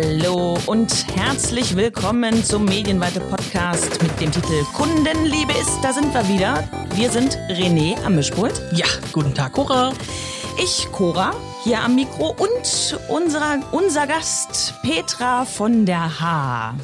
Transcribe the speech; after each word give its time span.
Hallo 0.00 0.56
und 0.66 1.06
herzlich 1.16 1.74
willkommen 1.74 2.44
zum 2.44 2.66
Medienweite 2.66 3.18
Podcast 3.18 4.00
mit 4.00 4.20
dem 4.20 4.30
Titel 4.30 4.62
Kundenliebe 4.72 5.52
ist. 5.60 5.80
Da 5.82 5.92
sind 5.92 6.14
wir 6.14 6.28
wieder. 6.28 6.68
Wir 6.94 7.10
sind 7.10 7.36
René 7.50 8.00
am 8.04 8.14
Mischpult. 8.14 8.62
Ja, 8.72 8.86
guten 9.12 9.34
Tag, 9.34 9.54
Cora. 9.54 9.92
Ich, 10.62 10.86
Cora, 10.92 11.34
hier 11.64 11.80
am 11.80 11.96
Mikro 11.96 12.28
und 12.38 12.98
unserer, 13.08 13.58
unser 13.72 14.06
Gast 14.06 14.74
Petra 14.82 15.44
von 15.44 15.84
der 15.84 16.20
H. 16.20 16.76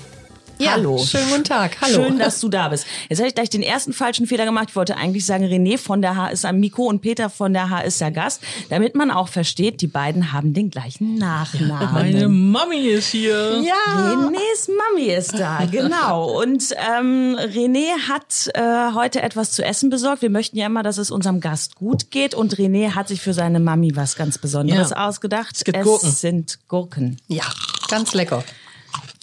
Ja, 0.64 0.72
Hallo. 0.72 0.98
Schönen 0.98 1.28
guten 1.30 1.44
Tag. 1.44 1.76
Hallo. 1.80 1.94
Schön, 2.04 2.18
dass 2.18 2.40
du 2.40 2.48
da 2.48 2.68
bist. 2.68 2.86
Jetzt 3.08 3.18
habe 3.18 3.28
ich 3.28 3.34
gleich 3.34 3.50
den 3.50 3.62
ersten 3.62 3.92
falschen 3.92 4.26
Fehler 4.26 4.44
gemacht. 4.46 4.66
Ich 4.70 4.76
wollte 4.76 4.96
eigentlich 4.96 5.26
sagen, 5.26 5.44
René 5.44 5.76
von 5.78 6.00
der 6.00 6.16
H 6.16 6.28
ist 6.28 6.44
am 6.44 6.58
Mikro 6.58 6.84
und 6.84 7.00
Peter 7.00 7.28
von 7.28 7.52
der 7.52 7.68
H 7.70 7.80
ist 7.80 8.00
der 8.00 8.10
Gast. 8.10 8.40
Damit 8.70 8.94
man 8.94 9.10
auch 9.10 9.28
versteht, 9.28 9.80
die 9.82 9.86
beiden 9.86 10.32
haben 10.32 10.54
den 10.54 10.70
gleichen 10.70 11.16
Nachnamen. 11.16 11.92
Meine 11.92 12.28
Mami 12.28 12.78
ist 12.88 13.08
hier. 13.08 13.60
Ja. 13.62 13.74
Renés 14.10 14.70
Mami 14.94 15.08
ist 15.12 15.34
da, 15.38 15.64
genau. 15.70 16.40
Und 16.40 16.64
ähm, 16.98 17.36
René 17.38 17.88
hat 18.08 18.48
äh, 18.54 18.94
heute 18.94 19.20
etwas 19.22 19.52
zu 19.52 19.62
essen 19.64 19.90
besorgt. 19.90 20.22
Wir 20.22 20.30
möchten 20.30 20.56
ja 20.56 20.66
immer, 20.66 20.82
dass 20.82 20.96
es 20.98 21.10
unserem 21.10 21.40
Gast 21.40 21.74
gut 21.76 22.10
geht. 22.10 22.34
Und 22.34 22.54
René 22.56 22.94
hat 22.94 23.08
sich 23.08 23.20
für 23.20 23.34
seine 23.34 23.60
Mami 23.60 23.94
was 23.96 24.16
ganz 24.16 24.38
Besonderes 24.38 24.90
Ja. 24.90 25.06
ausgedacht. 25.08 25.56
Es 25.56 25.64
gibt 25.64 25.82
Gurken. 25.82 26.10
sind 26.10 26.58
Gurken. 26.68 27.16
Ja, 27.28 27.44
ganz 27.88 28.14
lecker. 28.14 28.42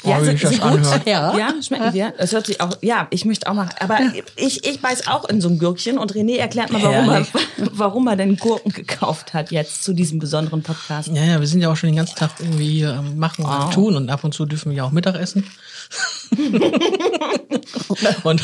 Ja, 0.03 0.17
Oh, 0.19 0.23
sind, 0.23 0.35
ich 0.35 0.41
das 0.41 0.51
sind 0.51 0.61
gut. 0.61 0.71
anhöre. 0.71 1.01
Ja. 1.05 1.37
ja, 1.37 1.53
schmecken 1.61 1.91
dir. 1.91 2.13
Es 2.17 2.31
hört 2.31 2.45
sich 2.47 2.59
auch, 2.59 2.71
ja, 2.81 3.07
ich 3.11 3.23
möchte 3.25 3.47
auch 3.49 3.53
mal, 3.53 3.69
aber 3.79 3.99
ich, 4.35 4.65
ich 4.65 4.81
beiß 4.81 5.07
auch 5.07 5.29
in 5.29 5.41
so 5.41 5.49
ein 5.49 5.59
Gürkchen 5.59 5.97
und 5.99 6.13
René 6.13 6.37
erklärt 6.37 6.71
mal, 6.71 6.81
warum 6.81 7.09
er, 7.09 7.27
warum 7.73 8.07
er 8.07 8.15
denn 8.15 8.37
Gurken 8.37 8.71
gekauft 8.71 9.33
hat 9.33 9.51
jetzt 9.51 9.83
zu 9.83 9.93
diesem 9.93 10.17
besonderen 10.19 10.63
Podcast. 10.63 11.09
Ja, 11.09 11.23
ja, 11.23 11.39
wir 11.39 11.47
sind 11.47 11.61
ja 11.61 11.71
auch 11.71 11.75
schon 11.75 11.89
den 11.89 11.97
ganzen 11.97 12.15
Tag 12.15 12.31
irgendwie 12.39 12.69
hier 12.69 12.93
am 12.95 13.17
Machen 13.17 13.45
und 13.45 13.51
Wow. 13.51 13.73
Tun 13.73 13.95
und 13.95 14.09
ab 14.09 14.23
und 14.23 14.33
zu 14.33 14.45
dürfen 14.45 14.71
wir 14.71 14.77
ja 14.77 14.83
auch 14.85 14.91
Mittag 14.91 15.15
essen. 15.15 15.45
und 18.23 18.41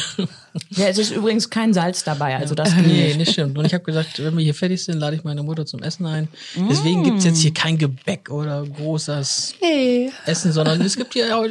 Ja, 0.71 0.87
es 0.87 0.97
ist 0.97 1.11
übrigens 1.11 1.49
kein 1.49 1.73
Salz 1.73 2.03
dabei, 2.03 2.35
also 2.37 2.55
das 2.55 2.75
nee, 2.75 3.13
nicht 3.15 3.31
stimmt. 3.31 3.57
Und 3.57 3.65
ich 3.65 3.73
habe 3.73 3.83
gesagt, 3.83 4.21
wenn 4.23 4.35
wir 4.37 4.43
hier 4.43 4.53
fertig 4.53 4.83
sind, 4.83 4.99
lade 4.99 5.15
ich 5.15 5.23
meine 5.23 5.43
Mutter 5.43 5.65
zum 5.65 5.81
Essen 5.83 6.05
ein. 6.05 6.27
Deswegen 6.69 7.03
gibt's 7.03 7.23
jetzt 7.23 7.39
hier 7.39 7.53
kein 7.53 7.77
Gebäck 7.77 8.29
oder 8.29 8.63
großes 8.65 9.55
Nee. 9.61 10.11
Essen, 10.25 10.51
sondern 10.51 10.81
es 10.81 10.95
gibt 10.95 11.13
hier 11.13 11.37
auch 11.37 11.45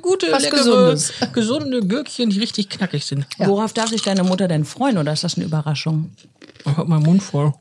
gute, 0.00 0.30
Was 0.30 0.42
leckere, 0.42 0.58
Gesundes. 0.58 1.12
gesunde 1.32 1.80
Gürkchen, 1.80 2.30
die 2.30 2.38
richtig 2.38 2.68
knackig 2.68 3.04
sind. 3.06 3.26
Worauf 3.38 3.72
darf 3.72 3.90
sich 3.90 4.02
deine 4.02 4.22
Mutter 4.24 4.48
denn 4.48 4.64
freuen 4.64 4.98
oder 4.98 5.12
ist 5.12 5.24
das 5.24 5.36
eine 5.36 5.44
Überraschung? 5.46 6.10
Ich 6.64 6.76
hab 6.76 6.86
meinen 6.88 7.02
Mund 7.02 7.22
voll. 7.22 7.52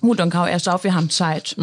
Gut, 0.00 0.18
dann 0.20 0.30
kau 0.30 0.46
erst 0.46 0.68
auf, 0.68 0.84
wir 0.84 0.94
haben 0.94 1.10
Zeit. 1.10 1.56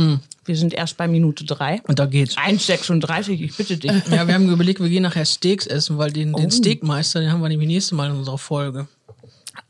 Wir 0.46 0.56
sind 0.58 0.74
erst 0.74 0.98
bei 0.98 1.08
Minute 1.08 1.46
drei. 1.46 1.82
Und 1.88 2.00
da 2.00 2.06
geht's. 2.06 2.38
1,36, 2.38 3.30
ich 3.42 3.56
bitte 3.56 3.78
dich. 3.78 3.92
Ja, 4.12 4.28
wir 4.28 4.34
haben 4.34 4.50
überlegt, 4.50 4.82
wir 4.82 4.90
gehen 4.90 5.04
nachher 5.04 5.26
Steaks 5.26 5.66
essen, 5.68 5.98
weil 5.98 6.12
den, 6.12 6.34
Oh. 6.36 6.38
den 6.40 6.52
Steakmeister, 6.52 7.22
den 7.22 7.32
haben 7.32 7.42
wir 7.42 7.50
nämlich 7.50 7.68
nächste 7.68 7.96
Mal 7.96 8.10
in 8.10 8.18
unserer 8.18 8.38
Folge. 8.38 8.88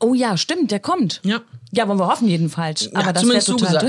Oh 0.00 0.14
ja, 0.14 0.36
stimmt, 0.36 0.70
der 0.70 0.80
kommt. 0.80 1.20
Ja. 1.24 1.40
Ja, 1.70 1.88
wollen 1.88 1.98
wir 1.98 2.06
hoffen 2.06 2.28
jedenfalls. 2.28 2.94
Aber 2.94 3.12
das 3.12 3.26
wäre 3.28 3.42
total. 3.42 3.88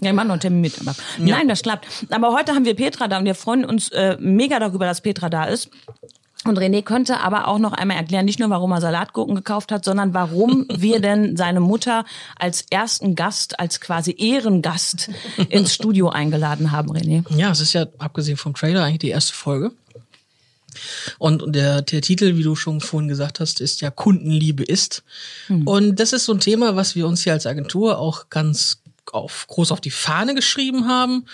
ja, 0.00 0.10
ich 0.10 0.12
mach 0.12 0.24
noch 0.24 0.32
einen 0.32 0.40
Termin 0.40 0.60
mit. 0.60 0.80
Aber 0.80 0.94
Nein, 1.18 1.46
das 1.48 1.62
klappt. 1.62 1.86
Aber 2.10 2.32
heute 2.32 2.52
haben 2.52 2.64
wir 2.64 2.74
Petra 2.74 3.06
da 3.08 3.18
und 3.18 3.24
wir 3.24 3.34
freuen 3.34 3.64
uns 3.64 3.88
äh, 3.90 4.16
mega 4.20 4.58
darüber, 4.58 4.86
dass 4.86 5.00
Petra 5.00 5.28
da 5.28 5.44
ist. 5.44 5.70
Und 6.44 6.58
René 6.58 6.82
könnte 6.82 7.20
aber 7.20 7.48
auch 7.48 7.58
noch 7.58 7.72
einmal 7.72 7.96
erklären, 7.96 8.24
nicht 8.24 8.38
nur 8.38 8.48
warum 8.48 8.70
er 8.72 8.80
Salatgurken 8.80 9.34
gekauft 9.34 9.72
hat, 9.72 9.84
sondern 9.84 10.14
warum 10.14 10.66
wir 10.74 11.00
denn 11.00 11.36
seine 11.36 11.60
Mutter 11.60 12.04
als 12.38 12.64
ersten 12.70 13.14
Gast, 13.16 13.58
als 13.58 13.80
quasi 13.80 14.14
Ehrengast 14.16 15.10
ins 15.48 15.74
Studio 15.74 16.10
eingeladen 16.10 16.70
haben, 16.70 16.90
René. 16.90 17.24
Ja, 17.36 17.50
es 17.50 17.60
ist 17.60 17.72
ja, 17.72 17.86
abgesehen 17.98 18.36
vom 18.36 18.54
Trailer, 18.54 18.84
eigentlich 18.84 18.98
die 19.00 19.10
erste 19.10 19.34
Folge. 19.34 19.72
Und 21.18 21.42
der, 21.54 21.82
der 21.82 22.02
Titel, 22.02 22.36
wie 22.36 22.42
du 22.42 22.54
schon 22.54 22.80
vorhin 22.80 23.08
gesagt 23.08 23.40
hast, 23.40 23.60
ist 23.60 23.80
ja 23.80 23.90
Kundenliebe 23.90 24.62
ist. 24.62 25.02
Und 25.64 25.98
das 25.98 26.12
ist 26.12 26.24
so 26.24 26.34
ein 26.34 26.40
Thema, 26.40 26.76
was 26.76 26.94
wir 26.94 27.08
uns 27.08 27.24
hier 27.24 27.32
als 27.32 27.46
Agentur 27.46 27.98
auch 27.98 28.30
ganz 28.30 28.80
auf, 29.12 29.46
groß 29.48 29.72
auf 29.72 29.80
die 29.80 29.90
Fahne 29.90 30.34
geschrieben 30.34 30.86
haben. 30.86 31.26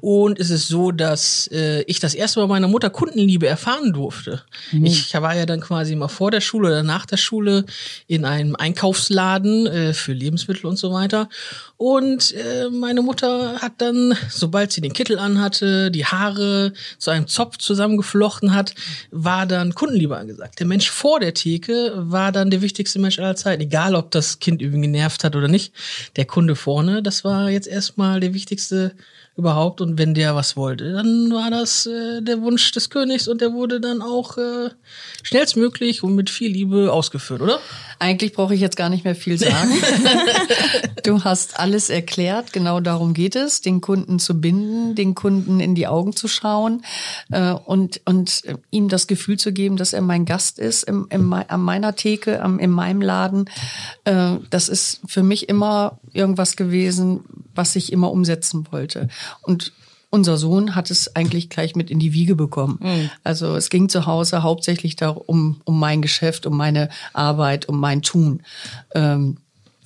Und 0.00 0.38
es 0.38 0.50
ist 0.50 0.68
so, 0.68 0.90
dass 0.92 1.48
äh, 1.52 1.82
ich 1.82 2.00
das 2.00 2.14
erste 2.14 2.40
Mal 2.40 2.46
meiner 2.46 2.68
Mutter 2.68 2.90
Kundenliebe 2.90 3.46
erfahren 3.46 3.92
durfte. 3.92 4.42
Ich 4.72 5.14
war 5.14 5.34
ja 5.34 5.46
dann 5.46 5.60
quasi 5.60 5.92
immer 5.92 6.08
vor 6.08 6.30
der 6.30 6.40
Schule 6.40 6.68
oder 6.68 6.82
nach 6.82 7.06
der 7.06 7.16
Schule 7.16 7.64
in 8.06 8.24
einem 8.24 8.56
Einkaufsladen 8.56 9.66
äh, 9.66 9.94
für 9.94 10.12
Lebensmittel 10.12 10.66
und 10.66 10.76
so 10.76 10.92
weiter. 10.92 11.28
Und 11.76 12.34
äh, 12.34 12.70
meine 12.70 13.02
Mutter 13.02 13.60
hat 13.60 13.74
dann, 13.78 14.14
sobald 14.30 14.72
sie 14.72 14.80
den 14.80 14.92
Kittel 14.92 15.18
anhatte, 15.18 15.90
die 15.90 16.04
Haare 16.04 16.72
zu 16.98 17.10
einem 17.10 17.28
Zopf 17.28 17.58
zusammengeflochten 17.58 18.54
hat, 18.54 18.74
war 19.10 19.46
dann 19.46 19.74
Kundenliebe 19.74 20.16
angesagt. 20.16 20.58
Der 20.58 20.66
Mensch 20.66 20.90
vor 20.90 21.20
der 21.20 21.34
Theke 21.34 21.92
war 21.96 22.32
dann 22.32 22.50
der 22.50 22.62
wichtigste 22.62 22.98
Mensch 22.98 23.18
aller 23.18 23.36
Zeiten. 23.36 23.62
Egal, 23.62 23.94
ob 23.94 24.10
das 24.10 24.40
Kind 24.40 24.60
irgendwie 24.60 24.82
genervt 24.82 25.24
hat 25.24 25.36
oder 25.36 25.48
nicht. 25.48 25.72
Der 26.16 26.24
Kunde 26.24 26.56
vorne, 26.56 27.02
das 27.02 27.24
war 27.24 27.50
jetzt 27.50 27.68
erstmal 27.68 28.20
der 28.20 28.34
wichtigste 28.34 28.92
überhaupt. 29.36 29.80
Und 29.80 29.87
wenn 29.96 30.12
der 30.14 30.34
was 30.34 30.56
wollte, 30.56 30.92
dann 30.92 31.30
war 31.30 31.50
das 31.50 31.86
äh, 31.86 32.20
der 32.20 32.42
Wunsch 32.42 32.72
des 32.72 32.90
Königs 32.90 33.28
und 33.28 33.40
der 33.40 33.52
wurde 33.52 33.80
dann 33.80 34.02
auch 34.02 34.36
äh, 34.36 34.70
schnellstmöglich 35.22 36.02
und 36.02 36.14
mit 36.14 36.28
viel 36.30 36.50
Liebe 36.50 36.92
ausgeführt, 36.92 37.40
oder? 37.40 37.60
Eigentlich 38.00 38.32
brauche 38.32 38.54
ich 38.54 38.60
jetzt 38.60 38.76
gar 38.76 38.88
nicht 38.88 39.04
mehr 39.04 39.14
viel 39.14 39.38
sagen. 39.38 39.72
du 41.04 41.24
hast 41.24 41.58
alles 41.58 41.90
erklärt. 41.90 42.52
Genau 42.52 42.80
darum 42.80 43.14
geht 43.14 43.34
es, 43.34 43.60
den 43.60 43.80
Kunden 43.80 44.18
zu 44.18 44.40
binden, 44.40 44.94
den 44.94 45.14
Kunden 45.14 45.60
in 45.60 45.74
die 45.74 45.86
Augen 45.86 46.14
zu 46.14 46.28
schauen 46.28 46.82
äh, 47.30 47.52
und, 47.52 48.00
und 48.04 48.44
äh, 48.44 48.56
ihm 48.70 48.88
das 48.88 49.06
Gefühl 49.06 49.38
zu 49.38 49.52
geben, 49.52 49.76
dass 49.76 49.92
er 49.92 50.02
mein 50.02 50.24
Gast 50.26 50.58
ist 50.58 50.84
im, 50.84 51.06
im, 51.10 51.32
an 51.32 51.60
meiner 51.60 51.96
Theke, 51.96 52.42
am, 52.42 52.58
in 52.58 52.70
meinem 52.70 53.00
Laden. 53.00 53.50
Äh, 54.04 54.36
das 54.50 54.68
ist 54.68 55.00
für 55.06 55.22
mich 55.22 55.48
immer 55.48 55.98
irgendwas 56.12 56.56
gewesen, 56.56 57.24
was 57.54 57.74
ich 57.76 57.92
immer 57.92 58.12
umsetzen 58.12 58.66
wollte. 58.70 59.08
Und 59.42 59.72
unser 60.10 60.36
Sohn 60.38 60.74
hat 60.74 60.90
es 60.90 61.14
eigentlich 61.16 61.50
gleich 61.50 61.76
mit 61.76 61.90
in 61.90 61.98
die 61.98 62.12
Wiege 62.12 62.34
bekommen. 62.34 63.10
Also 63.24 63.54
es 63.56 63.68
ging 63.70 63.88
zu 63.88 64.06
Hause 64.06 64.42
hauptsächlich 64.42 64.96
darum, 64.96 65.60
um 65.64 65.78
mein 65.78 66.00
Geschäft, 66.02 66.46
um 66.46 66.56
meine 66.56 66.88
Arbeit, 67.12 67.68
um 67.68 67.78
mein 67.78 68.02
Tun. 68.02 68.42
Ähm, 68.94 69.38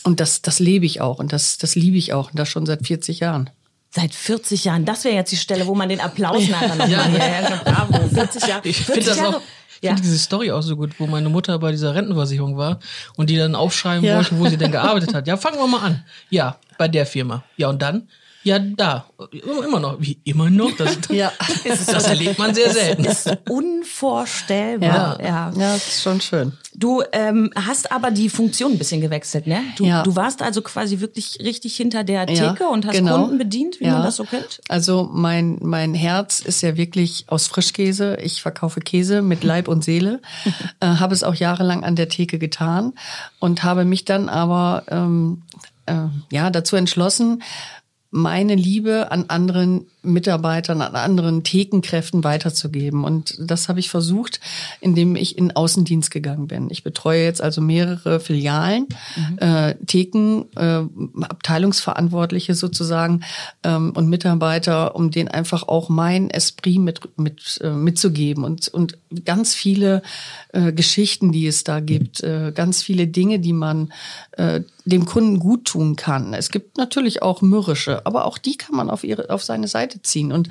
und 0.04 0.20
das, 0.20 0.42
das 0.42 0.58
lebe 0.58 0.86
ich 0.86 1.00
auch 1.00 1.18
und 1.18 1.32
das, 1.32 1.58
das 1.58 1.74
liebe 1.74 1.96
ich 1.96 2.12
auch 2.12 2.30
und 2.30 2.38
das 2.38 2.48
schon 2.48 2.66
seit 2.66 2.86
40 2.86 3.20
Jahren. 3.20 3.50
Seit 3.90 4.14
40 4.14 4.64
Jahren, 4.64 4.84
das 4.84 5.04
wäre 5.04 5.14
jetzt 5.14 5.32
die 5.32 5.36
Stelle, 5.36 5.66
wo 5.66 5.74
man 5.74 5.88
den 5.88 6.00
Applaus 6.00 6.48
nachher 6.48 6.74
noch 6.76 6.88
mal 6.88 7.10
hierher 7.10 7.60
Bravo, 7.64 8.08
40 8.08 8.46
Jahre. 8.46 8.60
Ich 8.68 8.76
40 8.78 8.94
finde 8.94 9.08
das 9.10 9.16
Jahre. 9.18 9.36
auch. 9.36 9.42
Ich 9.80 9.88
Ja. 9.88 9.90
finde 9.94 10.02
diese 10.02 10.18
Story 10.18 10.50
auch 10.52 10.62
so 10.62 10.76
gut, 10.76 10.94
wo 10.98 11.06
meine 11.08 11.28
Mutter 11.28 11.58
bei 11.58 11.72
dieser 11.72 11.94
Rentenversicherung 11.94 12.56
war 12.56 12.78
und 13.16 13.28
die 13.30 13.36
dann 13.36 13.54
aufschreiben 13.56 14.04
Ja. 14.04 14.16
wollten, 14.18 14.38
wo 14.38 14.46
sie 14.46 14.56
denn 14.56 14.70
gearbeitet 14.70 15.12
hat. 15.14 15.26
Ja, 15.26 15.36
fangen 15.36 15.58
wir 15.58 15.66
mal 15.66 15.80
an. 15.82 16.04
Ja, 16.30 16.58
bei 16.78 16.86
der 16.88 17.04
Firma. 17.06 17.42
Ja, 17.56 17.68
und 17.68 17.82
dann? 17.82 18.08
Ja, 18.44 18.58
da. 18.58 19.06
Immer 19.64 19.78
noch. 19.80 20.00
Wie 20.00 20.18
immer 20.24 20.50
noch? 20.50 20.72
Das, 20.76 20.98
Ja. 21.10 21.32
das 21.64 22.06
erlebt 22.06 22.38
man 22.38 22.54
sehr 22.54 22.70
selten. 22.70 23.04
ist 23.04 23.30
unvorstellbar. 23.48 25.20
Ja. 25.20 25.26
ja, 25.26 25.50
das 25.72 25.88
ist 25.88 26.02
schon 26.02 26.20
schön. 26.20 26.52
Du 26.74 27.02
ähm, 27.12 27.50
hast 27.54 27.92
aber 27.92 28.10
die 28.10 28.28
Funktion 28.28 28.72
ein 28.72 28.78
bisschen 28.78 29.00
gewechselt, 29.00 29.46
ne? 29.46 29.62
Du, 29.76 29.84
Ja. 29.84 30.02
du 30.02 30.16
warst 30.16 30.42
also 30.42 30.62
quasi 30.62 31.00
wirklich 31.00 31.38
richtig 31.40 31.76
hinter 31.76 32.02
der 32.02 32.28
Ja, 32.30 32.52
Theke 32.52 32.68
und 32.68 32.86
hast 32.86 32.94
genau. 32.96 33.22
Kunden 33.22 33.38
bedient, 33.38 33.78
wie 33.80 33.84
Ja. 33.84 33.92
man 33.94 34.02
das 34.04 34.16
so 34.16 34.24
kennt. 34.24 34.60
Also 34.68 35.08
mein, 35.12 35.58
mein 35.60 35.94
Herz 35.94 36.40
ist 36.40 36.62
ja 36.62 36.76
wirklich 36.76 37.26
aus 37.28 37.46
Frischkäse. 37.46 38.16
Ich 38.22 38.42
verkaufe 38.42 38.80
Käse 38.80 39.22
mit 39.22 39.44
Leib 39.44 39.68
und 39.68 39.84
Seele, 39.84 40.20
äh, 40.80 40.86
habe 40.86 41.14
es 41.14 41.22
auch 41.24 41.34
jahrelang 41.34 41.84
an 41.84 41.94
der 41.96 42.08
Theke 42.08 42.38
getan 42.38 42.94
und 43.38 43.62
habe 43.62 43.84
mich 43.84 44.04
dann 44.04 44.28
aber 44.28 44.84
ähm, 44.88 45.42
äh, 45.86 45.94
ja 46.30 46.50
dazu 46.50 46.76
entschlossen, 46.76 47.42
meine 48.14 48.54
Liebe 48.54 49.10
an 49.10 49.24
anderen 49.28 49.86
Mitarbeitern, 50.02 50.82
an 50.82 50.94
anderen 50.96 51.44
Thekenkräften 51.44 52.22
weiterzugeben. 52.24 53.04
Und 53.04 53.36
das 53.40 53.70
habe 53.70 53.80
ich 53.80 53.88
versucht, 53.88 54.38
indem 54.82 55.16
ich 55.16 55.38
in 55.38 55.56
Außendienst 55.56 56.10
gegangen 56.10 56.46
bin. 56.46 56.68
Ich 56.70 56.84
betreue 56.84 57.24
jetzt 57.24 57.40
also 57.40 57.62
mehrere 57.62 58.20
Filialen, 58.20 58.86
äh, 59.38 59.74
Theken, 59.86 60.44
äh, 60.56 60.82
Abteilungsverantwortliche 61.22 62.54
sozusagen 62.54 63.22
ähm, 63.64 63.92
und 63.96 64.10
Mitarbeiter, 64.10 64.94
um 64.94 65.10
denen 65.10 65.28
einfach 65.28 65.66
auch 65.66 65.88
mein 65.88 66.28
Esprit 66.28 66.80
mit, 66.80 67.00
mit, 67.18 67.60
äh, 67.62 67.70
mitzugeben 67.70 68.44
und, 68.44 68.68
und 68.68 68.98
ganz 69.24 69.54
viele 69.54 70.02
äh, 70.52 70.72
Geschichten, 70.74 71.32
die 71.32 71.46
es 71.46 71.64
da 71.64 71.80
gibt, 71.80 72.22
äh, 72.22 72.52
ganz 72.54 72.82
viele 72.82 73.06
Dinge, 73.06 73.38
die 73.38 73.54
man 73.54 73.90
äh, 74.32 74.60
dem 74.84 75.06
Kunden 75.06 75.38
gut 75.38 75.66
tun 75.66 75.96
kann. 75.96 76.34
Es 76.34 76.50
gibt 76.50 76.76
natürlich 76.76 77.22
auch 77.22 77.40
mürrische, 77.42 78.04
aber 78.04 78.24
auch 78.24 78.38
die 78.38 78.56
kann 78.56 78.74
man 78.74 78.90
auf 78.90 79.04
ihre 79.04 79.30
auf 79.30 79.44
seine 79.44 79.68
Seite 79.68 80.02
ziehen 80.02 80.32
und 80.32 80.48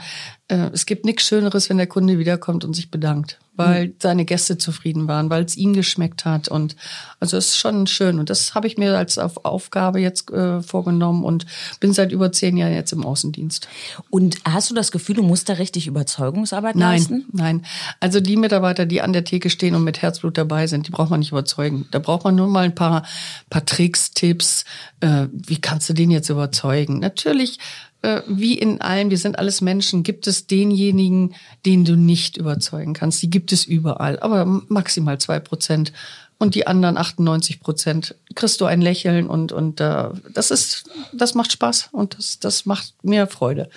es 0.74 0.86
gibt 0.86 1.06
nichts 1.06 1.24
Schöneres, 1.24 1.69
wenn 1.69 1.77
der 1.77 1.88
Kunde 1.88 2.19
wiederkommt 2.19 2.65
und 2.65 2.75
sich 2.75 2.92
bedankt. 2.92 3.39
weil 3.57 3.88
mhm. 3.88 3.94
seine 4.00 4.25
Gäste 4.25 4.57
zufrieden 4.57 5.07
waren, 5.07 5.30
weil 5.30 5.44
es 5.44 5.57
ihm 5.57 5.74
geschmeckt 5.74 6.25
hat. 6.25 6.48
Und 6.48 6.75
also 7.19 7.38
es 7.38 7.48
ist 7.48 7.57
schon 7.57 7.86
schön. 7.86 8.19
Und 8.19 8.30
das 8.30 8.56
habe 8.56 8.65
ich 8.68 8.77
mir 8.77 8.98
als 8.98 9.18
auf 9.18 9.45
Aufgabe 9.45 10.00
jetzt 10.00 10.31
äh, 10.31 10.62
vorgenommen 10.62 11.24
und 11.24 11.45
bin 11.80 11.94
seit 11.94 12.12
über 12.12 12.31
zehn 12.31 12.57
Jahren 12.57 12.74
jetzt 12.74 12.94
im 12.94 13.06
Außendienst. 13.06 13.68
Und 14.09 14.38
hast 14.45 14.69
du 14.69 14.75
das 14.75 14.92
Gefühl, 14.92 15.15
du 15.15 15.24
musst 15.24 15.50
da 15.50 15.53
richtig 15.53 15.88
Überzeugungsarbeit 15.88 16.75
nein, 16.75 17.00
leisten? 17.00 17.25
Nein, 17.33 17.65
Also 18.00 18.19
die 18.19 18.38
Mitarbeiter, 18.38 18.86
die 18.86 19.01
an 19.01 19.13
der 19.13 19.25
Theke 19.25 19.50
stehen 19.50 19.75
und 19.75 19.83
mit 19.83 20.01
Herzblut 20.01 20.38
dabei 20.38 20.68
sind, 20.68 20.88
die 20.88 20.92
braucht 20.92 21.09
man 21.09 21.19
nicht 21.19 21.31
überzeugen. 21.31 21.88
Da 21.92 22.00
braucht 22.00 22.24
man 22.24 22.36
nur 22.36 22.47
mal 22.47 22.65
ein 22.65 22.75
paar, 22.75 23.04
paar 23.50 23.65
Tricks, 23.65 24.12
Tipps. 24.12 24.63
Äh, 25.01 25.27
wie 25.31 25.59
kannst 25.59 25.89
du 25.89 25.94
den 25.94 26.09
jetzt 26.09 26.30
überzeugen? 26.30 27.00
Natürlich 27.00 27.59
äh, 28.01 28.21
wie 28.27 28.57
in 28.57 28.81
allen, 28.81 29.09
wir 29.09 29.18
sind 29.18 29.38
alles 29.38 29.62
Menschen, 29.62 30.03
gibt 30.03 30.27
es 30.27 30.48
denjenigen, 30.48 31.36
den 31.65 31.86
du 31.86 31.95
nicht 31.95 32.38
überzeugen 32.38 32.94
kannst. 32.94 33.21
Die 33.21 33.30
gibt 33.30 33.51
es 33.51 33.65
überall, 33.65 34.19
aber 34.19 34.45
maximal 34.45 35.19
zwei 35.19 35.39
Prozent 35.39 35.94
und 36.41 36.55
die 36.55 36.65
anderen 36.65 36.97
98 36.97 37.59
Prozent 37.59 38.15
kriegst 38.33 38.59
du 38.61 38.65
ein 38.65 38.81
Lächeln 38.81 39.27
und 39.27 39.51
und 39.51 39.79
äh, 39.79 40.09
das 40.33 40.49
ist 40.49 40.89
das 41.13 41.35
macht 41.35 41.51
Spaß 41.51 41.89
und 41.91 42.17
das 42.17 42.39
das 42.39 42.65
macht 42.65 42.95
mir 43.03 43.27
Freude 43.27 43.69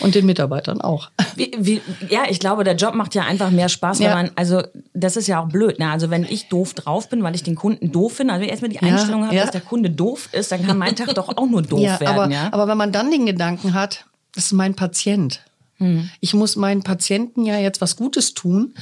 und 0.00 0.14
den 0.14 0.26
Mitarbeitern 0.26 0.82
auch. 0.82 1.10
Wie, 1.36 1.50
wie, 1.58 1.80
ja, 2.10 2.24
ich 2.28 2.38
glaube, 2.38 2.62
der 2.62 2.76
Job 2.76 2.94
macht 2.94 3.14
ja 3.14 3.22
einfach 3.22 3.50
mehr 3.50 3.70
Spaß, 3.70 4.00
ja. 4.00 4.08
wenn 4.08 4.14
man 4.14 4.30
also 4.36 4.62
das 4.92 5.16
ist 5.16 5.28
ja 5.28 5.42
auch 5.42 5.48
blöd. 5.48 5.78
Ne? 5.78 5.90
Also 5.90 6.10
wenn 6.10 6.24
ich 6.24 6.48
doof 6.48 6.74
drauf 6.74 7.08
bin, 7.08 7.22
weil 7.22 7.34
ich 7.34 7.42
den 7.42 7.56
Kunden 7.56 7.90
doof 7.90 8.16
finde, 8.16 8.34
also 8.34 8.40
wenn 8.42 8.48
ich 8.48 8.52
erstmal 8.52 8.70
die 8.70 8.80
Einstellung 8.80 9.20
ja, 9.20 9.26
habe, 9.26 9.36
ja. 9.36 9.42
dass 9.42 9.52
der 9.52 9.62
Kunde 9.62 9.88
doof 9.88 10.28
ist, 10.32 10.52
dann 10.52 10.66
kann 10.66 10.76
mein 10.76 10.94
Tag 10.94 11.14
doch 11.14 11.34
auch 11.34 11.46
nur 11.48 11.62
doof 11.62 11.80
ja, 11.84 11.98
werden. 12.00 12.18
Aber, 12.18 12.30
ja? 12.30 12.48
aber 12.52 12.68
wenn 12.68 12.76
man 12.76 12.92
dann 12.92 13.10
den 13.10 13.24
Gedanken 13.24 13.72
hat, 13.72 14.04
das 14.34 14.44
ist 14.46 14.52
mein 14.52 14.74
Patient. 14.74 15.40
Hm. 15.78 16.10
Ich 16.20 16.34
muss 16.34 16.56
meinen 16.56 16.82
Patienten 16.82 17.46
ja 17.46 17.56
jetzt 17.56 17.80
was 17.80 17.96
Gutes 17.96 18.34
tun. 18.34 18.74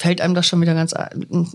Fällt 0.00 0.22
einem 0.22 0.34
das 0.34 0.46
schon 0.46 0.62
wieder 0.62 0.72
ganz, 0.72 0.94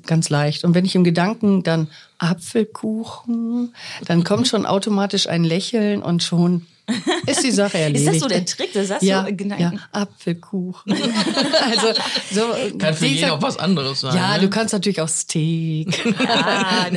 ganz 0.06 0.30
leicht. 0.30 0.65
Und 0.65 0.75
wenn 0.75 0.86
ich 0.86 0.94
im 0.94 1.03
Gedanken 1.03 1.63
dann 1.63 1.88
Apfelkuchen, 2.19 3.74
dann 4.06 4.24
kommt 4.24 4.47
schon 4.47 4.68
automatisch 4.68 5.27
ein 5.27 5.44
Lächeln 5.44 6.03
und 6.03 6.21
schon 6.21 6.68
ist 7.25 7.43
die 7.43 7.51
Sache 7.51 7.79
erledigt. 7.79 8.05
ist 8.05 8.13
das 8.13 8.21
so 8.21 8.27
der 8.27 8.45
Trick? 8.45 8.73
Das 8.73 8.91
hast 8.91 9.01
ja, 9.01 9.23
du 9.23 9.43
ja, 9.43 9.71
Apfelkuchen. 9.91 10.93
also 11.71 11.87
so 12.31 12.41
kann 12.77 12.93
für 12.93 13.05
jeden 13.07 13.31
auch 13.31 13.41
was 13.41 13.57
anderes 13.57 14.01
sein. 14.01 14.15
Ja, 14.15 14.35
ne? 14.35 14.41
du 14.41 14.49
kannst 14.49 14.73
natürlich 14.73 15.01
auch 15.01 15.07
Steak. 15.07 16.05
Ja, 16.05 16.87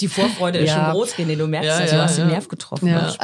die 0.00 0.08
Vorfreude 0.08 0.58
ist 0.58 0.72
schon 0.72 0.90
groß, 0.90 1.14
René. 1.14 1.36
Du 1.36 1.46
merkst, 1.46 1.68
ja, 1.68 1.84
ja, 1.84 1.92
du 1.92 2.02
hast 2.02 2.18
den 2.18 2.28
Nerv 2.28 2.48
getroffen. 2.48 2.88
Ja. 2.88 3.14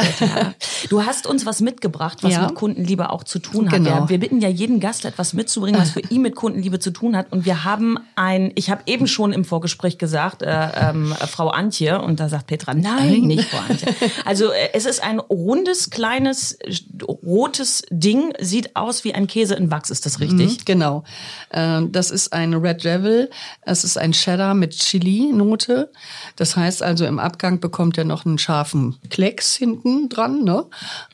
Du 0.88 1.04
hast 1.04 1.26
uns 1.26 1.44
was 1.46 1.60
mitgebracht, 1.60 2.18
was 2.22 2.38
mit 2.38 2.54
Kundenliebe 2.54 3.10
auch 3.10 3.24
zu 3.24 3.38
tun 3.38 3.70
hat. 3.70 3.78
Genau. 3.78 4.08
wir 4.08 4.18
bitten 4.18 4.40
ja 4.40 4.48
jeden 4.48 4.80
Gast 4.80 5.04
etwas 5.04 5.32
mitzubringen, 5.32 5.80
was 5.80 5.90
für 5.90 6.00
ihn 6.00 6.22
mit 6.22 6.36
Kundenliebe 6.36 6.78
zu 6.78 6.90
tun 6.90 7.16
hat. 7.16 7.32
Und 7.32 7.44
wir 7.44 7.64
haben 7.64 7.98
ein, 8.14 8.52
ich 8.54 8.70
habe 8.70 8.82
eben 8.86 9.06
schon 9.06 9.32
im 9.32 9.44
Vorgespräch 9.44 9.98
gesagt, 9.98 10.42
äh, 10.42 10.68
ähm, 10.76 11.14
Frau 11.28 11.48
Antje, 11.48 12.00
und 12.00 12.20
da 12.20 12.28
sagt 12.28 12.46
Petra, 12.46 12.74
nein, 12.74 13.22
nicht 13.22 13.48
Frau 13.48 13.58
Antje. 13.58 13.88
Also 14.24 14.50
äh, 14.50 14.70
es 14.72 14.86
ist 14.86 15.02
ein 15.02 15.18
rundes, 15.18 15.90
kleines 15.90 16.11
kleines 16.12 16.58
rotes 17.02 17.82
Ding, 17.90 18.34
sieht 18.38 18.76
aus 18.76 19.02
wie 19.04 19.14
ein 19.14 19.26
Käse 19.26 19.54
in 19.54 19.70
Wachs, 19.70 19.90
ist 19.90 20.04
das 20.04 20.20
richtig? 20.20 20.58
Mhm, 20.58 20.64
genau. 20.66 21.04
Ähm, 21.52 21.90
das 21.90 22.10
ist 22.10 22.34
ein 22.34 22.52
Red 22.52 22.84
Devil. 22.84 23.30
Es 23.62 23.82
ist 23.82 23.96
ein 23.96 24.12
Cheddar 24.12 24.54
mit 24.54 24.72
Chili-Note. 24.72 25.90
Das 26.36 26.54
heißt 26.54 26.82
also, 26.82 27.06
im 27.06 27.18
Abgang 27.18 27.60
bekommt 27.60 27.96
er 27.96 28.04
noch 28.04 28.26
einen 28.26 28.36
scharfen 28.36 28.98
Klecks 29.08 29.56
hinten 29.56 30.10
dran. 30.10 30.44
Ne? 30.44 30.66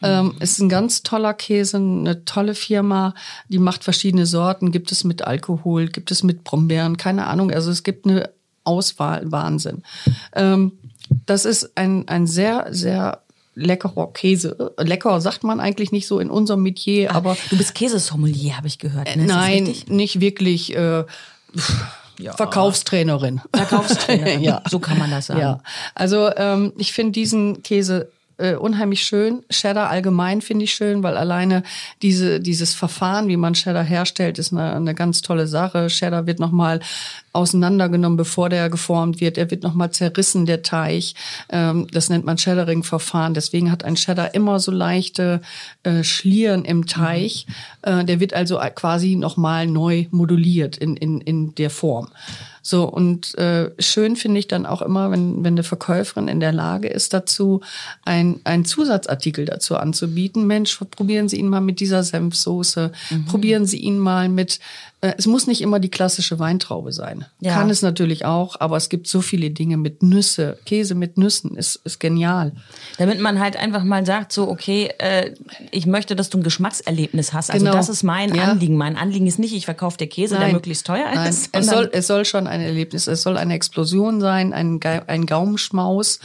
Mhm. 0.02 0.34
Ist 0.40 0.58
ein 0.58 0.68
ganz 0.68 1.04
toller 1.04 1.34
Käse, 1.34 1.76
eine 1.76 2.24
tolle 2.24 2.54
Firma. 2.54 3.14
Die 3.48 3.58
macht 3.58 3.84
verschiedene 3.84 4.26
Sorten. 4.26 4.72
Gibt 4.72 4.90
es 4.90 5.04
mit 5.04 5.22
Alkohol, 5.22 5.88
gibt 5.88 6.10
es 6.10 6.24
mit 6.24 6.42
Brombeeren, 6.42 6.96
keine 6.96 7.28
Ahnung. 7.28 7.52
Also 7.52 7.70
es 7.70 7.84
gibt 7.84 8.06
eine 8.06 8.30
Auswahl, 8.64 9.30
Wahnsinn. 9.30 9.82
Ähm, 10.34 10.72
das 11.24 11.44
ist 11.44 11.76
ein, 11.76 12.08
ein 12.08 12.26
sehr, 12.26 12.66
sehr 12.70 13.22
leckerer 13.58 14.12
Käse. 14.12 14.72
Lecker 14.78 15.20
sagt 15.20 15.44
man 15.44 15.60
eigentlich 15.60 15.92
nicht 15.92 16.06
so 16.06 16.20
in 16.20 16.30
unserem 16.30 16.62
Metier, 16.62 17.12
ah, 17.12 17.16
aber. 17.16 17.36
Du 17.50 17.56
bist 17.56 17.74
Käsesommelier, 17.74 18.56
habe 18.56 18.66
ich 18.66 18.78
gehört. 18.78 19.14
Ne? 19.16 19.26
Nein, 19.26 19.74
nicht 19.86 20.20
wirklich. 20.20 20.74
Äh, 20.74 21.04
ja. 22.18 22.32
Verkaufstrainerin. 22.32 23.40
Verkaufstrainerin, 23.54 24.40
ja. 24.42 24.62
So 24.68 24.78
kann 24.78 24.98
man 24.98 25.10
das 25.10 25.26
sagen. 25.26 25.40
Ja. 25.40 25.60
Also 25.94 26.30
ähm, 26.36 26.72
ich 26.76 26.92
finde 26.92 27.12
diesen 27.12 27.62
Käse 27.62 28.10
äh, 28.38 28.54
unheimlich 28.54 29.02
schön. 29.02 29.42
Cheddar 29.50 29.90
allgemein 29.90 30.40
finde 30.40 30.64
ich 30.64 30.72
schön, 30.72 31.02
weil 31.02 31.16
alleine 31.16 31.62
diese, 32.02 32.40
dieses 32.40 32.72
Verfahren, 32.74 33.28
wie 33.28 33.36
man 33.36 33.54
Cheddar 33.54 33.84
herstellt, 33.84 34.38
ist 34.38 34.52
eine, 34.52 34.74
eine 34.74 34.94
ganz 34.94 35.22
tolle 35.22 35.46
Sache. 35.46 35.88
Cheddar 35.88 36.26
wird 36.26 36.38
nochmal 36.38 36.80
auseinandergenommen, 37.32 38.16
bevor 38.16 38.48
der 38.48 38.70
geformt 38.70 39.20
wird. 39.20 39.38
Er 39.38 39.50
wird 39.50 39.62
nochmal 39.62 39.90
zerrissen, 39.90 40.46
der 40.46 40.62
Teig. 40.62 41.14
Ähm, 41.50 41.86
das 41.92 42.08
nennt 42.08 42.24
man 42.24 42.36
Cheddering-Verfahren. 42.36 43.34
Deswegen 43.34 43.70
hat 43.70 43.84
ein 43.84 43.96
Cheddar 43.96 44.34
immer 44.34 44.60
so 44.60 44.70
leichte 44.70 45.40
äh, 45.82 46.02
Schlieren 46.04 46.64
im 46.64 46.86
Teig. 46.86 47.44
Mhm. 47.84 47.90
Äh, 47.90 48.04
der 48.04 48.20
wird 48.20 48.34
also 48.34 48.58
quasi 48.74 49.16
nochmal 49.16 49.66
neu 49.66 50.06
moduliert 50.10 50.76
in, 50.76 50.96
in, 50.96 51.20
in 51.20 51.54
der 51.56 51.70
Form. 51.70 52.08
So, 52.62 52.84
und 52.88 53.36
äh, 53.38 53.70
schön 53.78 54.16
finde 54.16 54.40
ich 54.40 54.48
dann 54.48 54.66
auch 54.66 54.82
immer, 54.82 55.10
wenn, 55.10 55.44
wenn 55.44 55.54
eine 55.54 55.62
Verkäuferin 55.62 56.28
in 56.28 56.40
der 56.40 56.52
Lage 56.52 56.88
ist, 56.88 57.14
dazu 57.14 57.60
ein, 58.04 58.40
ein 58.44 58.64
Zusatzartikel 58.64 59.44
dazu 59.44 59.76
anzubieten. 59.76 60.46
Mensch, 60.46 60.78
probieren 60.90 61.28
Sie 61.28 61.38
ihn 61.38 61.48
mal 61.48 61.60
mit 61.60 61.80
dieser 61.80 62.02
Senfsoße, 62.02 62.92
mhm. 63.10 63.24
probieren 63.26 63.66
Sie 63.66 63.78
ihn 63.78 63.98
mal 63.98 64.28
mit 64.28 64.60
es 65.00 65.26
muss 65.26 65.46
nicht 65.46 65.60
immer 65.60 65.78
die 65.78 65.90
klassische 65.90 66.40
Weintraube 66.40 66.92
sein. 66.92 67.24
Ja. 67.38 67.54
Kann 67.54 67.70
es 67.70 67.82
natürlich 67.82 68.24
auch, 68.24 68.58
aber 68.58 68.76
es 68.76 68.88
gibt 68.88 69.06
so 69.06 69.20
viele 69.20 69.50
Dinge 69.50 69.76
mit 69.76 70.02
Nüsse. 70.02 70.58
Käse 70.66 70.96
mit 70.96 71.16
Nüssen 71.16 71.56
ist, 71.56 71.76
ist 71.84 72.00
genial. 72.00 72.50
Damit 72.96 73.20
man 73.20 73.38
halt 73.38 73.56
einfach 73.56 73.84
mal 73.84 74.04
sagt, 74.04 74.32
so, 74.32 74.48
okay, 74.48 74.90
äh, 74.98 75.34
ich 75.70 75.86
möchte, 75.86 76.16
dass 76.16 76.30
du 76.30 76.38
ein 76.38 76.42
Geschmackserlebnis 76.42 77.32
hast. 77.32 77.52
Also 77.52 77.64
genau. 77.64 77.76
das 77.76 77.88
ist 77.88 78.02
mein 78.02 78.34
ja. 78.34 78.44
Anliegen. 78.44 78.76
Mein 78.76 78.96
Anliegen 78.96 79.28
ist 79.28 79.38
nicht, 79.38 79.54
ich 79.54 79.66
verkaufe 79.66 79.98
dir 79.98 80.08
Käse, 80.08 80.34
Nein. 80.34 80.46
der 80.46 80.52
möglichst 80.54 80.84
teuer 80.84 81.12
Nein. 81.14 81.30
ist. 81.30 81.50
Es 81.52 81.66
soll, 81.66 81.88
es 81.92 82.08
soll 82.08 82.24
schon 82.24 82.48
ein 82.48 82.60
Erlebnis, 82.60 83.06
es 83.06 83.22
soll 83.22 83.36
eine 83.36 83.54
Explosion 83.54 84.20
sein, 84.20 84.52
ein, 84.52 84.80
ein 84.82 85.26
Gaumenschmaus. 85.26 86.18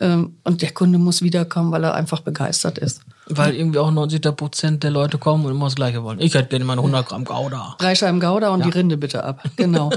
Ähm, 0.00 0.36
und 0.42 0.62
der 0.62 0.72
Kunde 0.72 0.96
muss 0.96 1.20
wiederkommen, 1.20 1.70
weil 1.70 1.84
er 1.84 1.94
einfach 1.94 2.22
begeistert 2.22 2.78
ist. 2.78 3.02
Weil 3.28 3.54
irgendwie 3.54 3.78
auch 3.78 3.90
90 3.90 4.22
Prozent 4.36 4.82
der 4.84 4.90
Leute 4.90 5.18
kommen 5.18 5.44
und 5.46 5.50
immer 5.50 5.66
das 5.66 5.74
Gleiche 5.74 6.04
wollen. 6.04 6.20
Ich 6.20 6.34
hätte 6.34 6.48
gerne 6.48 6.64
mal 6.64 6.78
100 6.78 7.06
Gramm 7.06 7.24
Gouda. 7.24 7.74
Drei 7.78 7.94
Scheiben 7.94 8.20
Gouda 8.20 8.50
und 8.50 8.60
ja. 8.60 8.66
die 8.66 8.72
Rinde 8.72 8.96
bitte 8.96 9.24
ab. 9.24 9.42
Genau. 9.56 9.90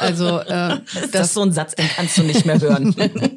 Also 0.00 0.38
äh, 0.38 0.48
das, 0.48 0.80
das 1.12 1.26
ist 1.28 1.34
so 1.34 1.42
ein 1.42 1.52
Satz, 1.52 1.76
den 1.76 1.88
kannst 1.88 2.18
du 2.18 2.22
nicht 2.22 2.44
mehr 2.44 2.60
hören. 2.60 2.94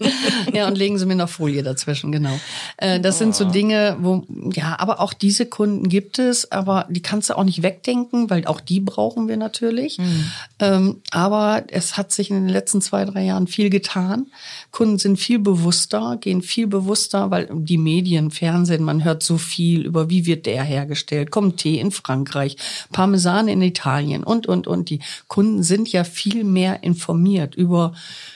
ja, 0.54 0.68
und 0.68 0.76
legen 0.76 0.98
Sie 0.98 1.06
mir 1.06 1.16
noch 1.16 1.30
Folie 1.30 1.62
dazwischen, 1.62 2.12
genau. 2.12 2.40
Äh, 2.78 3.00
das 3.00 3.16
oh. 3.16 3.20
sind 3.20 3.36
so 3.36 3.46
Dinge, 3.46 3.98
wo 4.00 4.24
ja, 4.54 4.80
aber 4.80 5.00
auch 5.00 5.14
diese 5.14 5.46
Kunden 5.46 5.90
gibt 5.90 6.18
es, 6.18 6.52
aber 6.52 6.88
die 6.90 7.02
kannst 7.02 7.30
du 7.30 7.38
auch 7.38 7.44
nicht 7.44 7.62
wegdenken, 7.62 8.30
weil 8.30 8.48
auch 8.48 8.60
die 8.60 8.80
brauchen 8.80 9.28
wir 9.28 9.38
natürlich. 9.38 10.00
Mhm. 10.00 10.32
Ähm, 10.60 11.02
aber 11.12 11.64
es 11.68 11.98
hat 11.98 12.12
sich 12.12 12.32
in 12.32 12.36
den 12.36 12.50
letzten 12.50 12.82
zwei, 12.82 13.06
drei 13.06 13.24
Jahren 13.24 13.48
viel 13.48 13.70
getan. 13.70 14.28
Kunden 14.72 14.98
sind 14.98 15.18
viel 15.18 15.40
bewusster, 15.40 16.18
gehen 16.20 16.42
viel 16.42 16.68
bewusster, 16.68 17.32
weil 17.32 17.48
die 17.52 17.78
Medien, 17.78 18.32
Fernsehen, 18.32 18.84
man 18.84 19.04
hört 19.04 19.24
so 19.24 19.35
viel 19.38 19.86
über, 19.86 20.10
wie 20.10 20.26
wird 20.26 20.46
der 20.46 20.64
hergestellt, 20.64 21.30
Comté 21.30 21.80
in 21.80 21.92
Frankreich, 21.92 22.58
Parmesan 22.92 23.48
in 23.48 23.62
Italien 23.62 24.24
und, 24.24 24.48
und, 24.48 24.68
und. 24.68 24.90
Die 24.90 25.00
Kunden 25.28 25.64
sind 25.64 25.92
ja 25.92 26.04
viel 26.04 26.44
mehr 26.44 26.84
informiert 26.84 27.56
über, 27.56 27.94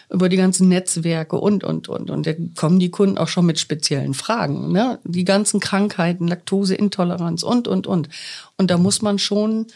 über 0.10 0.30
die 0.30 0.38
ganzen 0.38 0.68
Netzwerke 0.70 1.38
und, 1.40 1.64
und, 1.64 1.90
und. 1.90 2.10
Und 2.10 2.26
da 2.26 2.34
kommen 2.56 2.80
die 2.80 2.92
Kunden 2.92 3.18
auch 3.18 3.28
schon 3.28 3.46
mit 3.46 3.60
speziellen 3.60 4.14
Fragen. 4.14 4.72
Ne? 4.72 5.00
Die 5.04 5.26
ganzen 5.26 5.60
Krankheiten, 5.60 6.28
Laktoseintoleranz 6.28 7.44
und, 7.44 7.68
und, 7.68 7.88
und. 7.88 8.10
Und 8.58 8.72
da 8.72 8.78
muss 8.78 9.02
man 9.02 9.20
schon 9.20 9.68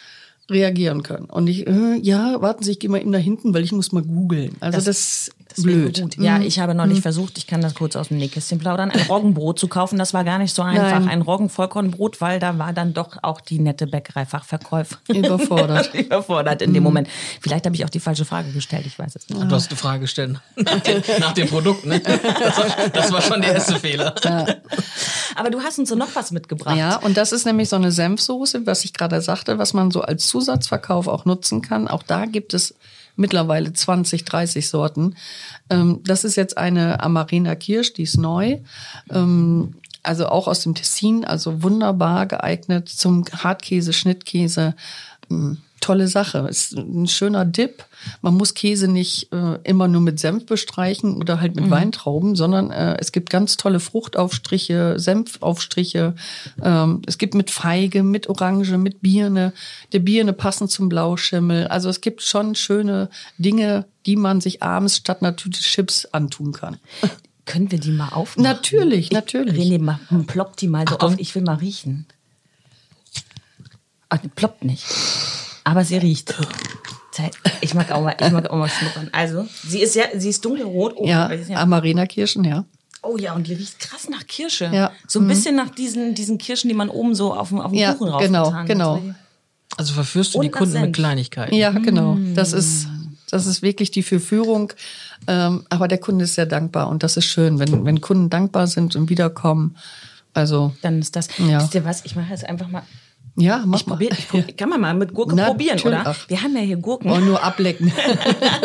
reagieren 0.49 1.03
können. 1.03 1.25
Und 1.25 1.47
ich, 1.47 1.67
äh, 1.67 1.97
ja, 2.01 2.41
warten 2.41 2.63
Sie, 2.63 2.71
ich 2.71 2.79
gehe 2.79 2.89
mal 2.89 2.99
eben 2.99 3.11
da 3.11 3.17
hinten, 3.17 3.53
weil 3.53 3.63
ich 3.63 3.71
muss 3.71 3.91
mal 3.91 4.03
googeln. 4.03 4.55
Also 4.59 4.77
das, 4.77 4.85
das 4.85 5.31
das 5.55 5.63
blöd. 5.63 6.01
Gut. 6.01 6.17
Ja, 6.17 6.37
mhm. 6.37 6.43
ich 6.43 6.59
habe 6.59 6.73
neulich 6.75 6.99
mhm. 6.99 7.03
versucht, 7.03 7.37
ich 7.37 7.47
kann 7.47 7.61
das 7.61 7.75
kurz 7.75 7.95
aus 7.95 8.09
dem 8.09 8.17
Nähkästchen 8.17 8.59
plaudern, 8.59 8.91
ein 8.91 9.01
Roggenbrot 9.01 9.59
zu 9.59 9.67
kaufen. 9.67 9.97
Das 9.97 10.13
war 10.13 10.23
gar 10.23 10.39
nicht 10.39 10.53
so 10.53 10.61
einfach. 10.61 10.99
Nein. 10.99 11.09
Ein 11.09 11.21
Roggenvollkornbrot, 11.21 12.21
weil 12.21 12.39
da 12.39 12.57
war 12.57 12.73
dann 12.73 12.93
doch 12.93 13.17
auch 13.21 13.41
die 13.41 13.59
nette 13.59 13.87
Bäckereifachverkäuferin 13.87 15.15
überfordert. 15.23 15.93
überfordert 15.93 16.61
in 16.61 16.71
mhm. 16.71 16.73
dem 16.75 16.83
Moment. 16.83 17.07
Vielleicht 17.41 17.65
habe 17.65 17.75
ich 17.75 17.85
auch 17.85 17.89
die 17.89 17.99
falsche 17.99 18.25
Frage 18.25 18.51
gestellt, 18.51 18.85
ich 18.85 18.97
weiß 18.97 19.15
es 19.15 19.29
nicht. 19.29 19.41
Du 19.41 19.55
hast 19.55 19.69
eine 19.69 19.77
Frage 19.77 20.01
gestellt 20.01 20.39
nach 20.55 20.79
dem, 20.79 21.01
nach 21.19 21.33
dem 21.33 21.47
Produkt, 21.47 21.85
ne? 21.85 21.99
Das 21.99 22.57
war, 22.57 22.89
das 22.93 23.11
war, 23.11 23.21
schon 23.21 23.41
der 23.41 23.53
erste 23.53 23.79
Fehler. 23.79 24.15
Ja. 24.23 24.45
Aber 25.35 25.49
du 25.49 25.61
hast 25.61 25.79
uns 25.79 25.89
so 25.89 25.95
noch 25.95 26.13
was 26.13 26.31
mitgebracht. 26.31 26.77
Ja, 26.77 26.97
und 26.97 27.17
das 27.17 27.31
ist 27.31 27.45
nämlich 27.45 27.69
so 27.69 27.75
eine 27.75 27.91
Senfsoße, 27.91 28.65
was 28.65 28.85
ich 28.85 28.93
gerade 28.93 29.21
sagte, 29.21 29.57
was 29.57 29.73
man 29.73 29.91
so 29.91 30.01
als 30.01 30.27
Zusatzverkauf 30.27 31.07
auch 31.07 31.25
nutzen 31.25 31.61
kann. 31.61 31.87
Auch 31.87 32.03
da 32.03 32.25
gibt 32.25 32.53
es 32.53 32.75
mittlerweile 33.15 33.73
20, 33.73 34.25
30 34.25 34.67
Sorten. 34.67 35.15
Ähm, 35.69 36.01
das 36.03 36.23
ist 36.23 36.35
jetzt 36.35 36.57
eine 36.57 37.01
Amarena 37.01 37.55
Kirsch, 37.55 37.93
die 37.93 38.03
ist 38.03 38.17
neu. 38.17 38.59
Ähm, 39.09 39.75
also 40.03 40.27
auch 40.27 40.47
aus 40.47 40.61
dem 40.61 40.75
Tessin, 40.75 41.23
also 41.23 41.63
wunderbar 41.63 42.25
geeignet 42.25 42.89
zum 42.89 43.25
Hartkäse, 43.25 43.93
Schnittkäse. 43.93 44.75
Ähm, 45.31 45.59
tolle 45.83 46.07
Sache. 46.07 46.39
Ist 46.49 46.73
ein 46.77 47.07
schöner 47.07 47.45
Dip. 47.45 47.85
Man 48.21 48.33
muss 48.35 48.53
Käse 48.53 48.87
nicht 48.87 49.31
äh, 49.33 49.59
immer 49.63 49.87
nur 49.87 50.01
mit 50.01 50.19
Senf 50.19 50.45
bestreichen 50.45 51.15
oder 51.17 51.39
halt 51.41 51.55
mit 51.55 51.69
Weintrauben, 51.69 52.35
sondern 52.35 52.71
äh, 52.71 52.97
es 52.99 53.11
gibt 53.11 53.29
ganz 53.29 53.57
tolle 53.57 53.79
Fruchtaufstriche, 53.79 54.95
Senfaufstriche. 54.97 56.15
Ähm, 56.61 57.01
es 57.05 57.17
gibt 57.17 57.33
mit 57.35 57.51
Feige, 57.51 58.03
mit 58.03 58.27
Orange, 58.29 58.77
mit 58.77 59.01
Birne. 59.01 59.53
Der 59.91 59.99
Birne 59.99 60.33
passend 60.33 60.71
zum 60.71 60.89
Blauschimmel. 60.89 61.67
Also 61.67 61.89
es 61.89 62.01
gibt 62.01 62.21
schon 62.21 62.55
schöne 62.55 63.09
Dinge, 63.37 63.85
die 64.05 64.15
man 64.15 64.41
sich 64.41 64.63
abends 64.63 64.97
statt 64.97 65.21
einer 65.21 65.35
Tüte 65.35 65.59
Chips 65.61 66.05
antun 66.05 66.51
kann. 66.53 66.77
Können 67.45 67.71
wir 67.71 67.79
die 67.79 67.91
mal 67.91 68.09
aufmachen? 68.09 68.43
Natürlich, 68.43 69.11
natürlich. 69.11 69.57
René, 69.57 69.77
ma- 69.81 69.99
ploppt 70.27 70.61
die 70.61 70.67
mal 70.69 70.85
so 70.87 70.95
Achtung. 70.95 71.13
auf. 71.13 71.19
Ich 71.19 71.35
will 71.35 71.41
mal 71.43 71.55
riechen. 71.55 72.05
Die 74.23 74.27
ploppt 74.29 74.63
nicht. 74.63 74.85
Aber 75.63 75.83
sie 75.85 75.97
riecht. 75.97 76.33
Ich 77.61 77.73
mag 77.75 77.91
auch 77.91 78.01
mal, 78.01 78.15
ich 78.19 78.31
mag 78.31 78.49
auch 78.49 78.55
mal 78.57 78.67
schnuppern. 78.69 79.09
Also, 79.11 79.47
sie 79.67 79.79
ist 79.81 79.95
ja, 79.95 80.05
sie 80.15 80.29
ist 80.29 80.43
dunkelrot. 80.43 80.93
Oh, 80.97 81.05
Ja, 81.05 81.25
aber 81.25 81.35
sie 81.35 81.43
ist 81.43 81.49
ja 81.49 81.57
Amarena-Kirschen, 81.57 82.43
ja. 82.43 82.65
oh 83.03 83.17
ja, 83.17 83.33
und 83.33 83.45
die 83.47 83.53
riecht 83.53 83.79
krass 83.79 84.09
nach 84.09 84.25
Kirsche. 84.25 84.71
Ja. 84.73 84.91
So 85.07 85.19
ein 85.19 85.27
bisschen 85.27 85.55
nach 85.55 85.69
diesen, 85.69 86.15
diesen 86.15 86.37
Kirschen, 86.39 86.69
die 86.69 86.73
man 86.73 86.89
oben 86.89 87.13
so 87.13 87.33
auf 87.33 87.49
dem, 87.49 87.59
auf 87.61 87.71
dem 87.71 87.79
Ja, 87.79 87.93
Kuchen 87.93 88.17
genau, 88.19 88.43
raufgetan 88.45 88.65
genau. 88.65 88.97
Die- 88.97 89.13
Also 89.77 89.93
verführst 89.93 90.33
du 90.33 90.39
Und 90.39 90.45
die 90.45 90.49
Kunden 90.51 90.71
Senf. 90.73 90.85
mit 90.87 90.95
Kleinigkeiten. 90.95 91.53
Ja, 91.55 91.69
genau. 91.71 92.13
Mm. 92.15 92.33
Das 92.35 92.51
ist, 92.51 92.87
das 93.29 93.45
ist 93.45 93.61
wirklich 93.61 93.91
die 93.91 94.03
Verführung. 94.03 94.73
Ähm, 95.27 95.65
aber 95.69 95.87
der 95.87 95.99
Kunde 95.99 96.25
ist 96.25 96.33
sehr 96.35 96.45
dankbar 96.47 96.89
und 96.89 97.03
das 97.03 97.15
ist 97.15 97.25
schön, 97.25 97.59
wenn, 97.59 97.85
wenn 97.85 98.01
Kunden 98.01 98.29
dankbar 98.31 98.65
sind 98.67 98.95
und 98.95 99.09
wiederkommen. 99.09 99.77
Also, 100.33 100.73
Dann 100.81 100.99
ist 100.99 101.15
das. 101.15 101.27
Ja. 101.37 101.61
Wisst 101.61 101.75
ihr 101.75 101.85
was? 101.85 102.03
Ich 102.05 102.15
mache 102.15 102.31
jetzt 102.31 102.45
einfach 102.45 102.67
mal. 102.69 102.81
Ja, 103.35 103.63
mach 103.65 103.79
Ich 103.81 103.87
mal. 103.87 103.95
probier, 103.95 104.11
ich 104.11 104.27
probier, 104.27 104.53
kann 104.57 104.69
man 104.69 104.81
mal 104.81 104.93
mit 104.93 105.13
Gurke 105.13 105.35
Na, 105.35 105.47
probieren, 105.47 105.79
oder? 105.81 106.03
Ach. 106.05 106.29
Wir 106.29 106.41
haben 106.41 106.55
ja 106.55 106.61
hier 106.61 106.77
Gurken. 106.77 107.09
Oh, 107.11 107.17
nur 107.17 107.41
ablecken. 107.43 107.91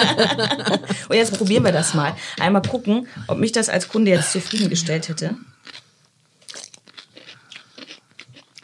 Und 1.08 1.16
jetzt 1.16 1.36
probieren 1.36 1.64
wir 1.64 1.72
das 1.72 1.94
mal. 1.94 2.14
Einmal 2.38 2.62
gucken, 2.62 3.06
ob 3.28 3.38
mich 3.38 3.52
das 3.52 3.68
als 3.68 3.88
Kunde 3.88 4.10
jetzt 4.10 4.32
zufriedengestellt 4.32 5.08
hätte. 5.08 5.36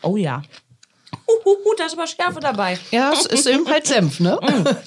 Oh 0.03 0.17
ja. 0.17 0.43
Uhuhu, 1.27 1.75
da 1.79 1.87
ist 1.87 1.95
aber 1.95 2.07
Schärfe 2.07 2.41
dabei. 2.41 2.79
ja, 2.91 3.13
es 3.13 3.25
ist 3.25 3.47
eben 3.47 3.67
halt 3.69 3.87
Senf, 3.87 4.21
ne? 4.21 4.39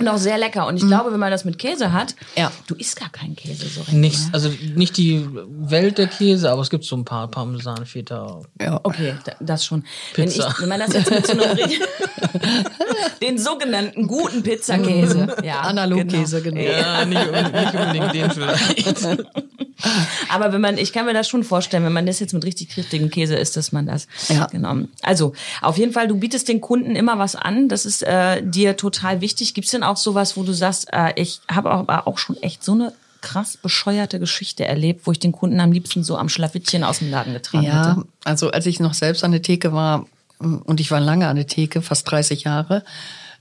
Und 0.00 0.08
auch 0.08 0.16
sehr 0.18 0.38
lecker. 0.38 0.66
Und 0.66 0.76
ich 0.78 0.86
glaube, 0.86 1.12
wenn 1.12 1.20
man 1.20 1.30
das 1.30 1.44
mit 1.44 1.58
Käse 1.58 1.92
hat, 1.92 2.14
Ja. 2.36 2.50
du 2.66 2.74
isst 2.74 2.96
gar 2.98 3.10
keinen 3.10 3.36
Käse 3.36 3.66
so 3.68 3.80
richtig. 3.80 3.94
Nichts, 3.98 4.26
ne? 4.26 4.30
also 4.34 4.50
nicht 4.74 4.96
die 4.96 5.26
Welt 5.32 5.98
der 5.98 6.06
Käse, 6.08 6.50
aber 6.50 6.62
es 6.62 6.70
gibt 6.70 6.84
so 6.84 6.96
ein 6.96 7.04
paar 7.04 7.28
Parmesan, 7.28 7.84
Feta. 7.86 8.40
Ja. 8.60 8.80
Okay, 8.82 9.14
da- 9.24 9.32
das 9.40 9.64
schon. 9.64 9.84
Pizza. 10.14 10.38
Wenn, 10.44 10.48
ich, 10.50 10.60
wenn 10.62 10.68
man 10.70 10.80
das 10.80 10.92
jetzt 10.94 11.10
mit 11.10 11.26
so 11.26 11.32
einem 11.32 11.58
den 13.22 13.38
sogenannten 13.38 14.06
guten 14.06 14.42
Pizzakäse, 14.42 15.36
ja, 15.44 15.60
Analogkäse, 15.60 16.42
genau. 16.42 16.60
Ja, 16.60 17.04
nicht, 17.04 17.26
unbedingt- 17.26 17.54
nicht 17.54 17.74
unbedingt 17.74 18.14
den 18.14 18.30
vielleicht. 18.30 19.18
Aber 20.28 20.52
wenn 20.52 20.60
man, 20.60 20.78
ich 20.78 20.92
kann 20.92 21.06
mir 21.06 21.14
das 21.14 21.28
schon 21.28 21.44
vorstellen, 21.44 21.84
wenn 21.84 21.92
man 21.92 22.06
das 22.06 22.20
jetzt 22.20 22.32
mit 22.34 22.44
richtig 22.44 22.70
kräftigem 22.70 23.10
Käse 23.10 23.36
isst, 23.36 23.56
dass 23.56 23.72
man 23.72 23.86
das 23.86 24.06
Ja. 24.28 24.46
genau. 24.46 24.76
Also 25.02 25.32
auf 25.62 25.78
jeden 25.78 25.92
Fall, 25.92 26.08
du 26.08 26.16
bietest 26.18 26.48
den 26.48 26.60
Kunden 26.60 26.96
immer 26.96 27.18
was 27.18 27.36
an. 27.36 27.68
Das 27.68 27.86
ist 27.86 28.02
äh, 28.02 28.42
dir 28.42 28.76
total 28.76 29.20
wichtig. 29.20 29.54
Gibt 29.54 29.66
es 29.66 29.70
denn 29.72 29.82
auch 29.82 29.96
sowas, 29.96 30.36
wo 30.36 30.42
du 30.42 30.52
sagst, 30.52 30.88
äh, 30.92 31.12
ich 31.16 31.40
habe 31.50 31.70
aber 31.70 32.06
auch 32.06 32.18
schon 32.18 32.36
echt 32.42 32.64
so 32.64 32.72
eine 32.72 32.92
krass 33.22 33.58
bescheuerte 33.58 34.18
Geschichte 34.18 34.64
erlebt, 34.64 35.06
wo 35.06 35.12
ich 35.12 35.18
den 35.18 35.32
Kunden 35.32 35.60
am 35.60 35.72
liebsten 35.72 36.02
so 36.02 36.16
am 36.16 36.28
Schlawittchen 36.30 36.84
aus 36.84 37.00
dem 37.00 37.10
Laden 37.10 37.34
getragen 37.34 37.64
Ja, 37.66 37.90
hätte? 37.96 38.04
also 38.24 38.50
als 38.50 38.64
ich 38.64 38.80
noch 38.80 38.94
selbst 38.94 39.24
an 39.24 39.32
der 39.32 39.42
Theke 39.42 39.72
war, 39.74 40.06
und 40.38 40.80
ich 40.80 40.90
war 40.90 41.00
lange 41.00 41.28
an 41.28 41.36
der 41.36 41.46
Theke, 41.46 41.82
fast 41.82 42.10
30 42.10 42.44
Jahre, 42.44 42.82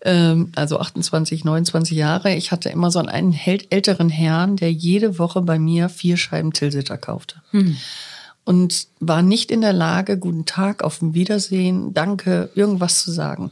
ähm, 0.02 0.52
also 0.56 0.80
28, 0.80 1.44
29 1.44 1.98
Jahre, 1.98 2.34
ich 2.36 2.52
hatte 2.52 2.70
immer 2.70 2.92
so 2.92 3.00
einen 3.00 3.34
älteren 3.34 4.10
Herrn, 4.10 4.56
der 4.56 4.72
jede 4.72 5.20
Woche 5.20 5.42
bei 5.42 5.60
mir 5.60 5.90
vier 5.90 6.18
Scheiben 6.18 6.54
Tilsiter 6.54 6.98
kaufte. 6.98 7.42
Und 8.46 8.88
war 9.00 9.22
nicht 9.22 9.52
in 9.52 9.62
der 9.62 9.74
Lage, 9.74 10.18
guten 10.18 10.46
Tag, 10.46 10.84
auf 10.84 11.04
ein 11.04 11.14
Wiedersehen, 11.14 11.94
danke, 11.94 12.50
irgendwas 12.56 13.04
zu 13.04 13.12
sagen. 13.12 13.52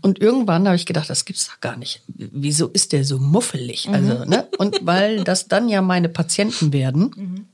Und 0.00 0.20
irgendwann 0.20 0.66
habe 0.66 0.76
ich 0.76 0.86
gedacht, 0.86 1.10
das 1.10 1.26
gibt's 1.26 1.48
doch 1.48 1.60
gar 1.60 1.76
nicht. 1.76 2.00
Wieso 2.06 2.68
ist 2.68 2.92
der 2.92 3.04
so 3.04 3.18
muffelig? 3.18 3.90
Also, 3.92 4.24
ne? 4.24 4.46
Und 4.56 4.78
weil 4.86 5.22
das 5.24 5.48
dann 5.48 5.68
ja 5.68 5.82
meine 5.82 6.08
Patienten 6.08 6.72
werden, 6.72 7.46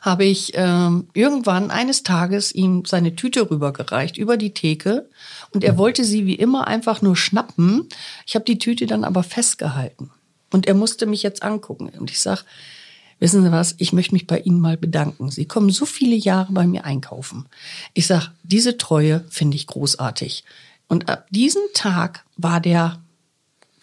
habe 0.00 0.24
ich 0.24 0.52
ähm, 0.54 1.08
irgendwann 1.12 1.70
eines 1.70 2.02
Tages 2.02 2.54
ihm 2.54 2.84
seine 2.84 3.16
Tüte 3.16 3.50
rübergereicht 3.50 4.16
über 4.16 4.36
die 4.36 4.54
Theke 4.54 5.08
und 5.52 5.64
er 5.64 5.78
wollte 5.78 6.04
sie 6.04 6.26
wie 6.26 6.34
immer 6.34 6.66
einfach 6.66 7.02
nur 7.02 7.16
schnappen. 7.16 7.88
Ich 8.26 8.34
habe 8.34 8.44
die 8.44 8.58
Tüte 8.58 8.86
dann 8.86 9.04
aber 9.04 9.22
festgehalten 9.22 10.10
und 10.50 10.66
er 10.66 10.74
musste 10.74 11.06
mich 11.06 11.22
jetzt 11.22 11.42
angucken 11.42 11.90
und 11.98 12.10
ich 12.10 12.20
sag, 12.20 12.44
wissen 13.20 13.42
Sie 13.42 13.52
was, 13.52 13.74
ich 13.78 13.92
möchte 13.92 14.14
mich 14.14 14.26
bei 14.26 14.38
Ihnen 14.40 14.60
mal 14.60 14.76
bedanken. 14.76 15.30
Sie 15.30 15.46
kommen 15.46 15.70
so 15.70 15.84
viele 15.84 16.16
Jahre 16.16 16.52
bei 16.52 16.66
mir 16.66 16.84
einkaufen. 16.84 17.46
Ich 17.94 18.06
sag, 18.06 18.30
diese 18.42 18.78
Treue 18.78 19.24
finde 19.28 19.56
ich 19.56 19.66
großartig. 19.66 20.44
Und 20.88 21.08
ab 21.08 21.26
diesem 21.30 21.62
Tag 21.74 22.24
war 22.36 22.60
der 22.60 23.02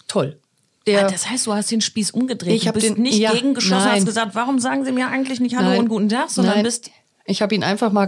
toll. 0.07 0.39
Der, 0.87 1.05
Ah, 1.07 1.09
das 1.11 1.29
heißt, 1.29 1.47
du 1.47 1.53
hast 1.53 1.71
den 1.71 1.81
Spieß 1.81 2.11
umgedreht. 2.11 2.53
Ich 2.55 2.61
du 2.63 2.67
hab 2.67 2.75
bist 2.75 2.87
den- 2.89 3.01
nicht 3.01 3.17
ja, 3.17 3.31
gegengeschossen, 3.33 3.77
nein. 3.85 3.95
hast 3.97 4.05
gesagt, 4.05 4.35
warum 4.35 4.59
sagen 4.59 4.85
Sie 4.85 4.91
mir 4.91 5.07
eigentlich 5.07 5.39
nicht 5.39 5.55
Hallo 5.55 5.69
Nein. 5.69 5.79
und 5.79 5.89
guten 5.89 6.09
Tag, 6.09 6.29
sondern 6.29 6.55
Nein. 6.55 6.63
bist 6.63 6.91
Ich 7.27 7.41
habe 7.41 7.55
ihn 7.55 7.63
einfach 7.63 7.91
mal 7.91 8.07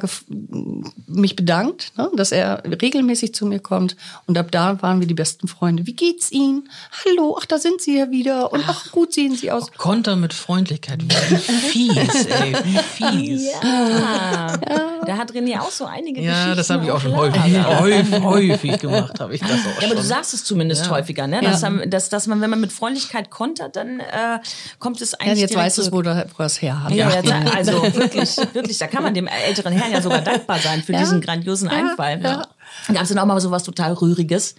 mich 1.07 1.35
bedankt, 1.35 1.91
ne, 1.97 2.07
dass 2.15 2.31
er 2.31 2.61
regelmäßig 2.63 3.33
zu 3.33 3.47
mir 3.47 3.59
kommt. 3.59 3.95
Und 4.27 4.37
ab 4.37 4.51
da 4.51 4.79
waren 4.83 4.99
wir 4.99 5.07
die 5.07 5.15
besten 5.15 5.47
Freunde. 5.47 5.87
Wie 5.87 5.95
geht's 5.95 6.31
Ihnen? 6.31 6.69
Hallo, 7.03 7.35
ach, 7.41 7.47
da 7.47 7.57
sind 7.57 7.81
Sie 7.81 7.97
ja 7.97 8.11
wieder. 8.11 8.53
Und 8.53 8.63
ach, 8.67 8.91
gut 8.91 9.11
sehen 9.13 9.35
Sie 9.35 9.49
aus. 9.51 9.71
Konter 9.75 10.15
mit 10.15 10.35
Freundlichkeit. 10.35 11.01
Wie 11.03 11.35
fies, 11.35 12.25
ey. 12.27 12.55
Wie 12.63 12.77
fies. 12.77 13.49
Ja. 13.63 14.53
Da 15.07 15.17
hat 15.17 15.31
René 15.31 15.59
auch 15.59 15.71
so 15.71 15.85
einige 15.85 16.19
Ja, 16.21 16.31
Geschichten. 16.31 16.57
das 16.57 16.69
habe 16.69 16.83
ich 16.85 16.91
auch 16.91 16.99
schon 16.99 17.15
häufig, 17.15 17.41
häufig, 17.65 18.21
häufig 18.23 18.79
gemacht, 18.79 19.19
habe 19.21 19.33
ich 19.35 19.41
das 19.41 19.51
auch 19.51 19.55
Ja, 19.75 19.81
schon. 19.81 19.85
aber 19.85 19.95
du 19.95 20.01
sagst 20.01 20.33
es 20.33 20.43
zumindest 20.43 20.89
häufiger, 20.89 21.27
ne? 21.27 21.39
Dass, 21.41 21.63
dass, 21.87 22.09
dass 22.09 22.27
man, 22.27 22.41
wenn 22.41 22.49
man 22.49 22.59
mit 22.59 22.73
Freundlichkeit 22.73 23.29
kontert, 23.29 23.77
dann 23.77 24.01
äh, 24.01 24.39
kommt 24.79 24.99
es 25.01 25.11
Ja, 25.13 25.19
eigentlich 25.21 25.39
jetzt 25.39 25.51
direkt 25.51 25.65
weißt 25.67 25.77
du, 25.77 25.91
wo 25.93 25.97
wo 26.03 26.09
er 26.43 26.45
es 26.45 26.61
her 26.61 26.83
hat. 26.83 26.91
Ja, 26.91 27.09
ja, 27.09 27.21
da- 27.21 27.51
also 27.55 27.81
wirklich, 27.95 28.35
wirklich, 28.53 28.77
da 28.77 28.87
kann 28.87 29.01
man 29.03 29.13
dem 29.13 29.27
älteren 29.27 29.71
Herrn 29.73 29.91
ja 29.93 30.01
sogar 30.01 30.21
dankbar 30.21 30.59
sein 30.59 30.83
für 30.83 30.91
Ja. 30.93 30.99
diesen 30.99 31.21
grandiosen 31.21 31.69
Ja, 31.69 31.77
Einfall. 31.77 32.21
ja. 32.21 32.45
Gab 32.93 33.03
es 33.03 33.09
denn 33.09 33.19
auch 33.19 33.25
mal 33.25 33.39
so 33.39 33.51
was 33.51 33.63
total 33.63 33.93
Rühriges, 33.93 34.55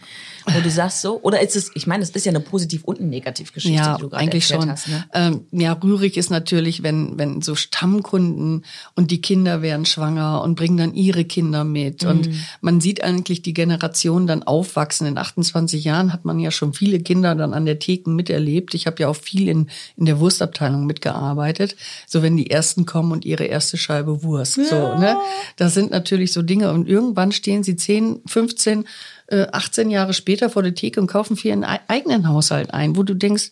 wo 0.46 0.60
du 0.60 0.70
sagst 0.70 1.02
so? 1.02 1.20
Oder 1.22 1.40
ist 1.40 1.56
es, 1.56 1.70
ich 1.74 1.86
meine, 1.86 2.02
es 2.02 2.10
ist 2.10 2.26
ja 2.26 2.30
eine 2.30 2.40
Positiv- 2.40 2.84
und 2.84 2.98
eine 3.00 3.08
Negativgeschichte, 3.08 3.76
Ja, 3.76 3.96
die 3.96 4.02
du 4.02 4.08
gerade 4.08 4.22
eigentlich 4.22 4.46
schon. 4.46 4.70
hast. 4.70 4.88
Ne? 4.88 5.04
ähm, 5.14 5.40
ja, 5.50 5.72
rührig 5.72 6.16
ist 6.16 6.30
natürlich, 6.30 6.82
wenn, 6.82 7.18
wenn 7.18 7.42
so 7.42 7.54
Stammkunden 7.54 8.64
und 8.94 9.10
die 9.10 9.20
Kinder 9.20 9.62
werden 9.62 9.86
schwanger 9.86 10.42
und 10.42 10.54
bringen 10.54 10.76
dann 10.76 10.94
ihre 10.94 11.24
Kinder 11.24 11.64
mit. 11.64 12.02
Mhm. 12.02 12.08
Und 12.08 12.30
man 12.60 12.80
sieht 12.80 13.02
eigentlich 13.02 13.42
die 13.42 13.54
Generation 13.54 14.26
dann 14.26 14.42
aufwachsen. 14.42 15.06
In 15.06 15.18
28 15.18 15.84
Jahren 15.84 16.12
hat 16.12 16.24
man 16.24 16.38
ja 16.38 16.50
schon 16.50 16.72
viele 16.72 17.00
Kinder 17.00 17.34
dann 17.34 17.54
an 17.54 17.66
der 17.66 17.78
Theken 17.78 18.14
miterlebt. 18.14 18.74
Ich 18.74 18.86
habe 18.86 18.96
ja 19.02 19.08
auch 19.08 19.16
viel 19.16 19.48
in, 19.48 19.68
in 19.96 20.06
der 20.06 20.18
Wurstabteilung 20.20 20.86
mitgearbeitet. 20.86 21.76
So 22.06 22.22
wenn 22.22 22.36
die 22.36 22.50
ersten 22.50 22.86
kommen 22.86 23.12
und 23.12 23.24
ihre 23.24 23.44
erste 23.44 23.76
Scheibe 23.76 24.22
Wurst. 24.22 24.54
So, 24.54 24.94
ne? 24.98 25.16
Das 25.56 25.74
sind 25.74 25.90
natürlich 25.90 26.32
so 26.32 26.42
Dinge. 26.42 26.72
Und 26.72 26.88
irgendwann 26.88 27.32
stehen 27.32 27.62
sie 27.62 27.76
10, 27.98 28.22
15, 28.26 28.84
äh, 29.28 29.46
18 29.52 29.90
Jahre 29.90 30.14
später 30.14 30.50
vor 30.50 30.62
der 30.62 30.74
Theke 30.74 31.00
und 31.00 31.06
kaufen 31.06 31.36
für 31.36 31.48
ihren 31.48 31.64
ei- 31.64 31.80
eigenen 31.88 32.28
Haushalt 32.28 32.72
ein, 32.72 32.96
wo 32.96 33.02
du 33.02 33.14
denkst, 33.14 33.50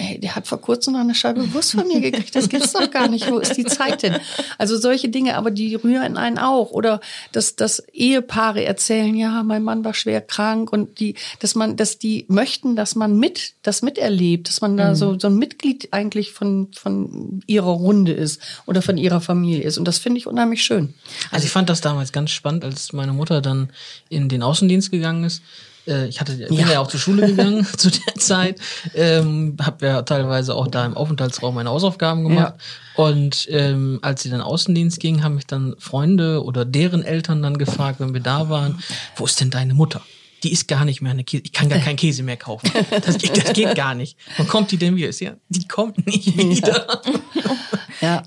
ey, 0.00 0.18
der 0.18 0.34
hat 0.34 0.46
vor 0.46 0.60
kurzem 0.60 0.94
noch 0.94 1.00
eine 1.00 1.14
Scheibe 1.14 1.52
Wurst 1.52 1.72
von 1.72 1.86
mir 1.86 2.00
gekriegt. 2.00 2.34
Das 2.34 2.48
gibt's 2.48 2.72
doch 2.72 2.90
gar 2.90 3.08
nicht. 3.08 3.30
Wo 3.30 3.38
ist 3.38 3.56
die 3.56 3.64
Zeit 3.64 4.02
denn? 4.02 4.16
Also 4.58 4.78
solche 4.78 5.08
Dinge, 5.08 5.36
aber 5.36 5.50
die 5.50 5.74
rühren 5.74 6.16
einen 6.16 6.38
auch. 6.38 6.70
Oder 6.70 7.00
dass, 7.32 7.56
dass 7.56 7.80
Ehepaare 7.92 8.64
erzählen, 8.64 9.14
ja, 9.14 9.42
mein 9.42 9.62
Mann 9.62 9.84
war 9.84 9.94
schwer 9.94 10.20
krank 10.20 10.72
und 10.72 11.00
die, 11.00 11.14
dass 11.40 11.54
man, 11.54 11.76
dass 11.76 11.98
die 11.98 12.24
möchten, 12.28 12.76
dass 12.76 12.94
man 12.94 13.18
mit, 13.18 13.54
das 13.62 13.82
miterlebt, 13.82 14.48
dass 14.48 14.60
man 14.60 14.76
da 14.76 14.94
so, 14.94 15.18
so 15.18 15.28
ein 15.28 15.36
Mitglied 15.36 15.92
eigentlich 15.92 16.32
von, 16.32 16.68
von 16.72 17.42
ihrer 17.46 17.70
Runde 17.70 18.12
ist 18.12 18.40
oder 18.66 18.82
von 18.82 18.96
ihrer 18.96 19.20
Familie 19.20 19.62
ist. 19.62 19.78
Und 19.78 19.86
das 19.86 19.98
finde 19.98 20.18
ich 20.18 20.26
unheimlich 20.26 20.64
schön. 20.64 20.94
Also 21.30 21.44
ich 21.44 21.52
fand 21.52 21.68
das 21.68 21.80
damals 21.80 22.12
ganz 22.12 22.30
spannend, 22.30 22.64
als 22.64 22.92
meine 22.92 23.12
Mutter 23.12 23.40
dann 23.40 23.70
in 24.08 24.28
den 24.28 24.42
Außendienst 24.42 24.90
gegangen 24.90 25.24
ist. 25.24 25.42
Äh, 25.90 26.08
Ich 26.08 26.20
hatte, 26.20 26.32
bin 26.34 26.56
ja. 26.56 26.80
auch 26.80 26.86
zur 26.86 27.00
Schule 27.00 27.26
gegangen 27.26 27.66
zu 27.76 27.90
der 27.90 28.14
Zeit, 28.14 28.60
ähm, 28.94 29.56
habe 29.60 29.86
ja 29.86 30.02
teilweise 30.02 30.54
auch 30.54 30.68
da 30.68 30.86
im 30.86 30.96
Aufenthaltsraum 30.96 31.54
meine 31.54 31.70
Hausaufgaben 31.70 32.22
gemacht. 32.22 32.54
Und 32.94 33.46
ähm, 33.50 33.98
als 34.02 34.22
sie 34.22 34.30
dann 34.30 34.40
Außendienst 34.40 35.00
ging, 35.00 35.22
haben 35.22 35.34
mich 35.34 35.46
dann 35.46 35.74
Freunde 35.78 36.44
oder 36.44 36.64
deren 36.64 37.02
Eltern 37.02 37.42
dann 37.42 37.58
gefragt, 37.58 38.00
wenn 38.00 38.14
wir 38.14 38.20
da 38.20 38.48
waren, 38.48 38.82
wo 39.16 39.24
ist 39.24 39.40
denn 39.40 39.50
deine 39.50 39.74
Mutter? 39.74 40.02
Die 40.42 40.52
ist 40.52 40.68
gar 40.68 40.86
nicht 40.86 41.02
mehr 41.02 41.12
eine 41.12 41.24
Käse. 41.24 41.42
Ich 41.44 41.52
kann 41.52 41.68
gar 41.68 41.78
keinen 41.80 41.96
Käse 41.96 42.22
mehr 42.22 42.38
kaufen. 42.38 42.70
Das 43.04 43.18
geht, 43.18 43.36
das 43.36 43.52
geht 43.52 43.74
gar 43.74 43.94
nicht. 43.94 44.16
Wann 44.38 44.48
kommt 44.48 44.70
die 44.70 44.78
denn 44.78 44.96
wieder? 44.96 45.08
Ist 45.08 45.20
ja, 45.20 45.32
die 45.50 45.68
kommt 45.68 46.06
nicht 46.06 46.36
wieder. 46.36 46.86
Ja. 46.88 47.00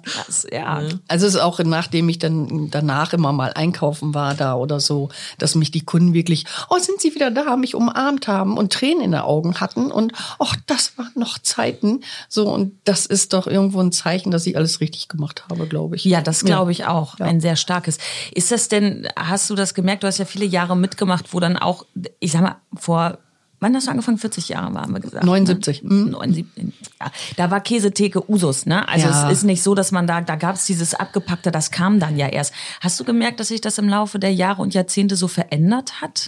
Krass, 0.03 0.45
ja. 0.51 0.81
Also 1.07 1.27
es 1.27 1.35
ist 1.35 1.39
auch 1.39 1.59
nachdem 1.59 2.09
ich 2.09 2.19
dann 2.19 2.69
danach 2.69 3.13
immer 3.13 3.31
mal 3.31 3.53
einkaufen 3.53 4.13
war 4.13 4.35
da 4.35 4.55
oder 4.55 4.79
so, 4.79 5.09
dass 5.37 5.55
mich 5.55 5.71
die 5.71 5.85
Kunden 5.85 6.13
wirklich, 6.13 6.45
oh, 6.69 6.77
sind 6.77 7.01
Sie 7.01 7.15
wieder 7.15 7.31
da, 7.31 7.55
mich 7.55 7.75
umarmt 7.75 8.27
haben 8.27 8.57
und 8.57 8.73
Tränen 8.73 9.03
in 9.03 9.11
den 9.11 9.21
Augen 9.21 9.59
hatten 9.59 9.91
und 9.91 10.13
ach, 10.39 10.55
das 10.67 10.97
waren 10.97 11.11
noch 11.15 11.39
Zeiten. 11.39 12.01
So 12.29 12.49
und 12.49 12.73
das 12.83 13.05
ist 13.05 13.33
doch 13.33 13.47
irgendwo 13.47 13.79
ein 13.79 13.91
Zeichen, 13.91 14.31
dass 14.31 14.45
ich 14.45 14.57
alles 14.57 14.79
richtig 14.79 15.07
gemacht 15.07 15.45
habe, 15.49 15.67
glaube 15.67 15.95
ich. 15.95 16.05
Ja, 16.05 16.21
das 16.21 16.43
glaube 16.43 16.71
ich 16.71 16.85
auch. 16.85 17.19
Ein 17.19 17.41
sehr 17.41 17.55
starkes. 17.55 17.97
Ist 18.33 18.51
das 18.51 18.67
denn, 18.67 19.07
hast 19.15 19.49
du 19.49 19.55
das 19.55 19.73
gemerkt? 19.73 20.03
Du 20.03 20.07
hast 20.07 20.17
ja 20.17 20.25
viele 20.25 20.45
Jahre 20.45 20.75
mitgemacht, 20.75 21.33
wo 21.33 21.39
dann 21.39 21.57
auch, 21.57 21.85
ich 22.19 22.31
sag 22.31 22.41
mal, 22.41 22.55
vor 22.75 23.17
Wann 23.63 23.73
hast 23.75 23.87
du 23.87 23.91
angefangen? 23.91 24.17
40 24.17 24.49
Jahre 24.49 24.73
waren 24.73 24.91
wir 24.91 24.99
gesagt. 24.99 25.23
79. 25.23 25.83
Ne? 25.83 25.89
79. 26.11 26.73
Ja. 26.99 27.11
Da 27.37 27.49
war 27.49 27.61
Käsetheke 27.61 28.29
Usus, 28.29 28.65
ne? 28.65 28.87
Also 28.89 29.07
Ja. 29.07 29.29
es 29.31 29.37
ist 29.37 29.43
nicht 29.45 29.63
so, 29.63 29.73
dass 29.73 29.91
man 29.93 30.05
da, 30.05 30.19
da 30.19 30.35
gab 30.35 30.55
es 30.55 30.65
dieses 30.65 30.93
Abgepackte, 30.93 31.49
das 31.49 31.71
kam 31.71 31.99
dann 32.01 32.17
ja 32.17 32.27
erst. 32.27 32.53
Hast 32.81 32.99
du 32.99 33.05
gemerkt, 33.05 33.39
dass 33.39 33.47
sich 33.47 33.61
das 33.61 33.77
im 33.77 33.87
Laufe 33.87 34.19
der 34.19 34.33
Jahre 34.33 34.61
und 34.61 34.73
Jahrzehnte 34.73 35.15
so 35.15 35.29
verändert 35.29 36.01
hat? 36.01 36.27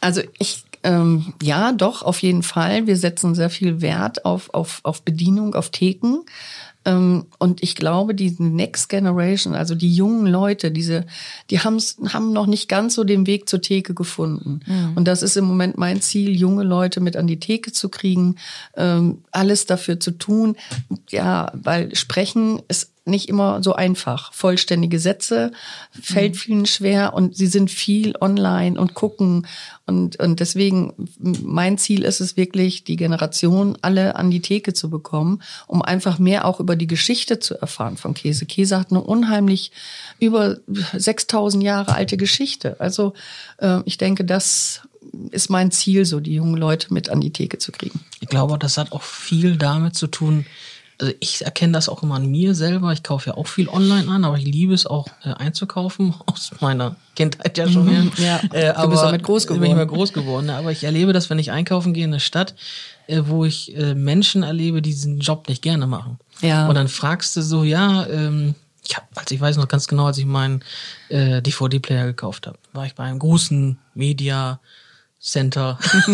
Also 0.00 0.20
ich, 0.38 0.62
ähm, 0.84 1.34
ja, 1.42 1.72
doch, 1.72 2.02
auf 2.02 2.22
jeden 2.22 2.44
Fall. 2.44 2.86
Wir 2.86 2.96
setzen 2.96 3.34
sehr 3.34 3.50
viel 3.50 3.80
Wert 3.80 4.24
auf, 4.24 4.54
auf, 4.54 4.80
auf 4.84 5.02
Bedienung, 5.02 5.54
auf 5.56 5.70
Theken. 5.70 6.20
Ähm, 6.86 7.26
und 7.38 7.62
ich 7.62 7.74
glaube, 7.74 8.14
die 8.14 8.34
Next 8.38 8.88
Generation, 8.88 9.54
also 9.54 9.74
die 9.74 9.92
jungen 9.92 10.26
Leute, 10.26 10.70
diese, 10.70 11.04
die 11.50 11.60
haben's, 11.60 11.96
haben 12.08 12.32
noch 12.32 12.46
nicht 12.46 12.68
ganz 12.68 12.94
so 12.94 13.04
den 13.04 13.26
Weg 13.26 13.48
zur 13.48 13.60
Theke 13.60 13.92
gefunden. 13.92 14.60
Und 14.94 15.06
das 15.06 15.22
ist 15.22 15.36
im 15.36 15.44
Moment 15.44 15.76
mein 15.76 16.00
Ziel, 16.00 16.34
junge 16.34 16.62
Leute 16.62 17.00
mit 17.00 17.16
an 17.16 17.26
die 17.26 17.40
Theke 17.40 17.72
zu 17.72 17.88
kriegen, 17.88 18.36
ähm, 18.76 19.18
alles 19.32 19.66
dafür 19.66 20.00
zu 20.00 20.12
tun. 20.12 20.56
Ja, 21.10 21.52
weil 21.54 21.94
sprechen 21.94 22.62
ist 22.68 22.92
nicht 23.06 23.28
immer 23.28 23.62
so 23.62 23.74
einfach. 23.74 24.32
Vollständige 24.32 24.98
Sätze 24.98 25.52
fällt 25.90 26.36
vielen 26.36 26.66
schwer 26.66 27.14
und 27.14 27.36
sie 27.36 27.46
sind 27.46 27.70
viel 27.70 28.14
online 28.20 28.78
und 28.78 28.94
gucken. 28.94 29.46
Und, 29.86 30.18
und 30.18 30.40
deswegen, 30.40 30.92
mein 31.18 31.78
Ziel 31.78 32.02
ist 32.02 32.20
es 32.20 32.36
wirklich, 32.36 32.84
die 32.84 32.96
Generation 32.96 33.78
alle 33.82 34.16
an 34.16 34.30
die 34.30 34.42
Theke 34.42 34.74
zu 34.74 34.90
bekommen, 34.90 35.42
um 35.66 35.82
einfach 35.82 36.18
mehr 36.18 36.44
auch 36.44 36.58
über 36.58 36.74
die 36.74 36.88
Geschichte 36.88 37.38
zu 37.38 37.54
erfahren 37.54 37.96
von 37.96 38.14
Käse. 38.14 38.46
Käse 38.46 38.78
hat 38.78 38.90
eine 38.90 39.02
unheimlich 39.02 39.70
über 40.18 40.56
6000 40.66 41.62
Jahre 41.62 41.94
alte 41.94 42.16
Geschichte. 42.16 42.80
Also 42.80 43.14
äh, 43.58 43.80
ich 43.84 43.98
denke, 43.98 44.24
das 44.24 44.82
ist 45.30 45.50
mein 45.50 45.70
Ziel, 45.70 46.04
so 46.04 46.20
die 46.20 46.34
jungen 46.34 46.56
Leute 46.56 46.92
mit 46.92 47.08
an 47.08 47.20
die 47.20 47.32
Theke 47.32 47.58
zu 47.58 47.72
kriegen. 47.72 48.00
Ich 48.20 48.28
glaube, 48.28 48.58
das 48.58 48.76
hat 48.76 48.92
auch 48.92 49.02
viel 49.02 49.56
damit 49.56 49.94
zu 49.94 50.06
tun. 50.06 50.46
Also 50.98 51.12
ich 51.20 51.44
erkenne 51.44 51.72
das 51.74 51.88
auch 51.88 52.02
immer 52.02 52.14
an 52.14 52.26
mir 52.30 52.54
selber. 52.54 52.92
Ich 52.92 53.02
kaufe 53.02 53.30
ja 53.30 53.36
auch 53.36 53.46
viel 53.46 53.68
online 53.68 54.08
an, 54.10 54.24
aber 54.24 54.38
ich 54.38 54.44
liebe 54.46 54.72
es 54.72 54.86
auch 54.86 55.06
äh, 55.24 55.30
einzukaufen 55.34 56.14
aus 56.26 56.50
meiner 56.60 56.96
Kindheit 57.14 57.58
ja 57.58 57.68
schon. 57.68 57.84
Mhm, 57.84 58.12
ja. 58.18 58.40
Äh, 58.52 58.72
Du 58.82 58.88
bist 58.88 59.02
damit 59.02 59.22
groß 59.22 59.46
Bin 59.46 59.56
ich 59.56 59.60
geworden. 59.62 59.76
mal 59.76 59.86
groß 59.86 60.12
geworden. 60.12 60.46
ne? 60.46 60.56
Aber 60.56 60.72
ich 60.72 60.84
erlebe 60.84 61.12
das, 61.12 61.28
wenn 61.28 61.38
ich 61.38 61.50
einkaufen 61.50 61.92
gehe 61.92 62.04
in 62.04 62.10
eine 62.10 62.20
Stadt, 62.20 62.54
äh, 63.08 63.22
wo 63.26 63.44
ich 63.44 63.76
äh, 63.76 63.94
Menschen 63.94 64.42
erlebe, 64.42 64.80
die 64.82 64.90
diesen 64.90 65.20
Job 65.20 65.48
nicht 65.48 65.62
gerne 65.62 65.86
machen. 65.86 66.18
Ja. 66.40 66.68
Und 66.68 66.74
dann 66.74 66.88
fragst 66.88 67.36
du 67.36 67.42
so, 67.42 67.62
ja, 67.64 68.06
ähm, 68.06 68.54
ich 68.88 68.96
hab, 68.96 69.06
also 69.16 69.34
ich 69.34 69.40
weiß 69.40 69.56
noch 69.56 69.68
ganz 69.68 69.88
genau, 69.88 70.06
als 70.06 70.18
ich 70.18 70.26
meinen 70.26 70.62
äh, 71.08 71.42
DVD-Player 71.42 72.06
gekauft 72.06 72.46
habe, 72.46 72.58
war 72.72 72.86
ich 72.86 72.94
bei 72.94 73.04
einem 73.04 73.18
großen 73.18 73.78
Media 73.94 74.60
Center 75.18 75.78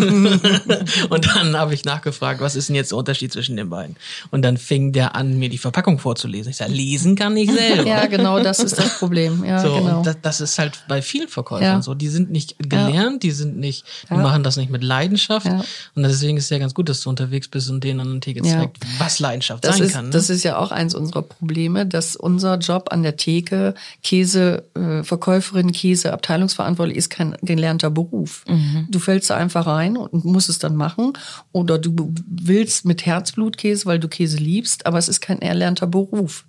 und 1.09 1.27
dann 1.35 1.55
habe 1.57 1.73
ich 1.73 1.85
nachgefragt, 1.85 2.39
was 2.41 2.55
ist 2.55 2.69
denn 2.69 2.75
jetzt 2.75 2.91
der 2.91 2.97
Unterschied 2.97 3.31
zwischen 3.33 3.57
den 3.57 3.69
beiden? 3.69 3.95
Und 4.31 4.41
dann 4.43 4.57
fing 4.57 4.91
der 4.93 5.15
an, 5.15 5.37
mir 5.37 5.49
die 5.49 5.57
Verpackung 5.57 5.99
vorzulesen. 5.99 6.49
Ich 6.51 6.57
sage, 6.57 6.71
lesen 6.71 7.15
kann 7.15 7.35
ich 7.37 7.51
selber. 7.51 7.87
Ja, 7.87 8.05
genau, 8.07 8.41
das 8.41 8.59
ist 8.59 8.77
das 8.77 8.97
Problem. 8.99 9.43
Ja, 9.43 9.59
So, 9.59 9.75
genau. 9.75 9.97
und 9.99 10.07
das, 10.07 10.17
das 10.21 10.41
ist 10.41 10.57
halt 10.57 10.79
bei 10.87 11.01
vielen 11.01 11.27
Verkäufern 11.27 11.63
Ja. 11.63 11.81
so. 11.81 11.93
Die 11.93 12.07
sind 12.07 12.31
nicht 12.31 12.55
gelernt, 12.59 13.23
die 13.23 13.31
sind 13.31 13.57
nicht, 13.57 13.85
die 14.09 14.13
Ja. 14.13 14.19
machen 14.21 14.41
das 14.41 14.57
nicht 14.57 14.71
mit 14.71 14.83
Leidenschaft. 14.83 15.45
Ja. 15.45 15.63
Und 15.95 16.03
deswegen 16.03 16.37
ist 16.37 16.45
es 16.45 16.49
ja 16.49 16.57
ganz 16.57 16.73
gut, 16.73 16.87
dass 16.89 17.01
du 17.01 17.09
unterwegs 17.09 17.47
bist 17.49 17.69
und 17.69 17.83
denen 17.83 17.99
an 17.99 18.11
der 18.13 18.21
Theke 18.21 18.41
zeigt, 18.41 18.77
was 18.99 19.19
Leidenschaft 19.19 19.63
Das 19.65 19.77
sein 19.77 19.85
ist, 19.87 19.93
kann. 19.93 20.05
Ne? 20.05 20.11
das 20.11 20.29
ist 20.29 20.43
ja 20.43 20.57
auch 20.57 20.71
eins 20.71 20.95
unserer 20.95 21.21
Probleme, 21.23 21.85
dass 21.85 22.15
unser 22.15 22.57
Job 22.57 22.87
an 22.91 23.03
der 23.03 23.17
Theke, 23.17 23.75
Käse, 24.01 24.63
äh, 24.75 25.03
Verkäuferin, 25.03 25.71
Käse, 25.71 26.13
Abteilungsverantwortlich 26.13 26.97
ist 26.97 27.09
kein 27.09 27.35
gelernter 27.41 27.89
Beruf. 27.89 28.45
Du 28.93 28.99
fällst 28.99 29.29
da 29.29 29.35
einfach 29.35 29.65
rein 29.65 29.97
und 29.97 30.23
musst 30.23 30.49
es 30.49 30.59
dann 30.59 30.75
machen. 30.75 31.13
Oder 31.51 31.77
du 31.77 32.13
willst 32.25 32.85
mit 32.85 33.05
Herzblut 33.05 33.57
Käse, 33.57 33.85
weil 33.85 33.99
du 33.99 34.07
Käse 34.07 34.37
liebst, 34.37 34.85
aber 34.85 34.97
es 34.97 35.09
ist 35.09 35.19
kein 35.19 35.41
erlernter 35.41 35.87
Beruf. 35.87 36.45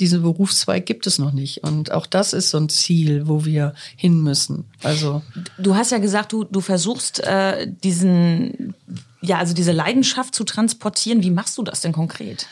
Diesen 0.00 0.22
Berufszweig 0.22 0.86
gibt 0.86 1.06
es 1.06 1.18
noch 1.18 1.32
nicht. 1.32 1.62
Und 1.62 1.92
auch 1.92 2.06
das 2.06 2.32
ist 2.32 2.50
so 2.50 2.58
ein 2.58 2.68
Ziel, 2.68 3.28
wo 3.28 3.44
wir 3.44 3.74
hin 3.96 4.22
müssen. 4.22 4.64
Also 4.82 5.22
Du 5.58 5.74
hast 5.74 5.92
ja 5.92 5.98
gesagt, 5.98 6.32
du, 6.32 6.44
du 6.44 6.60
versuchst 6.60 7.20
äh, 7.20 7.66
diesen, 7.84 8.74
ja, 9.20 9.38
also 9.38 9.54
diese 9.54 9.72
Leidenschaft 9.72 10.34
zu 10.34 10.44
transportieren. 10.44 11.22
Wie 11.22 11.30
machst 11.30 11.58
du 11.58 11.62
das 11.62 11.80
denn 11.80 11.92
konkret? 11.92 12.46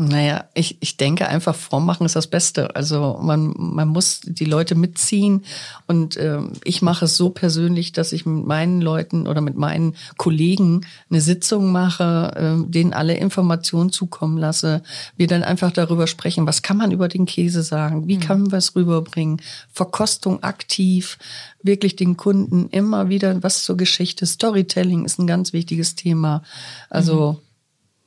Naja, 0.00 0.44
ich, 0.54 0.76
ich 0.78 0.96
denke 0.96 1.26
einfach, 1.26 1.56
vormachen 1.56 2.06
ist 2.06 2.14
das 2.14 2.28
Beste. 2.28 2.76
Also 2.76 3.18
man, 3.20 3.52
man 3.56 3.88
muss 3.88 4.20
die 4.22 4.44
Leute 4.44 4.76
mitziehen 4.76 5.42
und 5.88 6.16
ähm, 6.16 6.52
ich 6.62 6.82
mache 6.82 7.06
es 7.06 7.16
so 7.16 7.30
persönlich, 7.30 7.90
dass 7.90 8.12
ich 8.12 8.24
mit 8.24 8.46
meinen 8.46 8.80
Leuten 8.80 9.26
oder 9.26 9.40
mit 9.40 9.56
meinen 9.56 9.96
Kollegen 10.16 10.82
eine 11.10 11.20
Sitzung 11.20 11.72
mache, 11.72 12.32
ähm, 12.36 12.70
denen 12.70 12.92
alle 12.92 13.16
Informationen 13.16 13.90
zukommen 13.90 14.38
lasse. 14.38 14.84
Wir 15.16 15.26
dann 15.26 15.42
einfach 15.42 15.72
darüber 15.72 16.06
sprechen, 16.06 16.46
was 16.46 16.62
kann 16.62 16.76
man 16.76 16.92
über 16.92 17.08
den 17.08 17.26
Käse 17.26 17.64
sagen, 17.64 18.06
wie 18.06 18.20
kann 18.20 18.42
man 18.42 18.54
es 18.54 18.76
rüberbringen, 18.76 19.42
Verkostung 19.72 20.44
aktiv, 20.44 21.18
wirklich 21.60 21.96
den 21.96 22.16
Kunden 22.16 22.68
immer 22.70 23.08
wieder 23.08 23.42
was 23.42 23.64
zur 23.64 23.76
Geschichte. 23.76 24.26
Storytelling 24.26 25.04
ist 25.04 25.18
ein 25.18 25.26
ganz 25.26 25.52
wichtiges 25.52 25.96
Thema. 25.96 26.44
Also 26.88 27.42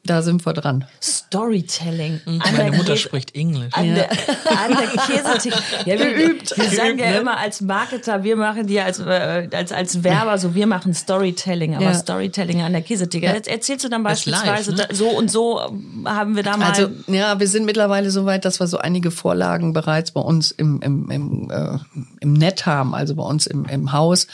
da 0.04 0.22
sind 0.22 0.46
wir 0.46 0.54
dran. 0.54 0.86
Storytelling. 1.02 2.22
An 2.26 2.40
Meine 2.58 2.76
Mutter 2.78 2.94
Käse- 2.94 2.98
spricht 2.98 3.36
Englisch. 3.36 3.74
An 3.74 3.94
der, 3.96 4.10
an 4.12 4.70
der 4.70 4.88
Käsetheke. 5.06 5.56
Ja, 5.86 6.00
wir, 6.00 6.14
Geübt. 6.14 6.58
wir 6.58 6.66
sagen 6.70 6.98
ja 7.00 7.06
Geübt, 7.06 7.10
ne? 7.16 7.18
immer 7.20 7.38
als 7.38 7.62
Marketer, 7.62 8.24
wir 8.24 8.36
machen 8.36 8.68
die 8.68 8.80
als, 8.80 9.00
äh, 9.00 9.48
als, 9.54 9.72
als 9.72 10.04
Werber, 10.04 10.38
so 10.38 10.56
wir 10.56 10.68
machen 10.68 10.94
Storytelling, 10.94 11.76
aber 11.76 11.86
Ja. 11.86 11.94
Storytelling 11.94 12.62
an 12.62 12.74
der 12.74 12.82
Käsetheke. 12.82 13.28
Jetzt 13.28 13.48
erzählst 13.48 13.86
du 13.86 13.90
dann 13.90 14.06
ist 14.06 14.26
live, 14.26 14.44
beispielsweise, 14.44 14.74
ne? 14.76 14.96
so 14.96 15.10
und 15.10 15.30
so 15.32 15.60
haben 16.06 16.36
wir 16.36 16.44
da 16.44 16.58
mal. 16.58 16.70
Also 16.70 16.90
ja, 17.08 17.40
wir 17.40 17.48
sind 17.48 17.66
mittlerweile 17.66 18.12
so 18.12 18.26
weit, 18.26 18.46
dass 18.46 18.60
wir 18.60 18.68
so 18.68 18.78
einige 18.78 19.12
Vorlagen 19.12 19.74
bereits 19.74 20.12
bei 20.12 20.22
uns 20.22 20.52
im, 20.52 20.82
im, 20.82 21.10
im, 21.12 21.50
äh, 21.52 21.78
im 22.20 22.34
Net 22.34 22.66
haben, 22.66 22.94
also 22.96 23.16
bei 23.16 23.24
uns 23.24 23.48
im, 23.48 23.66
im 23.66 23.92
Haus, 23.92 24.28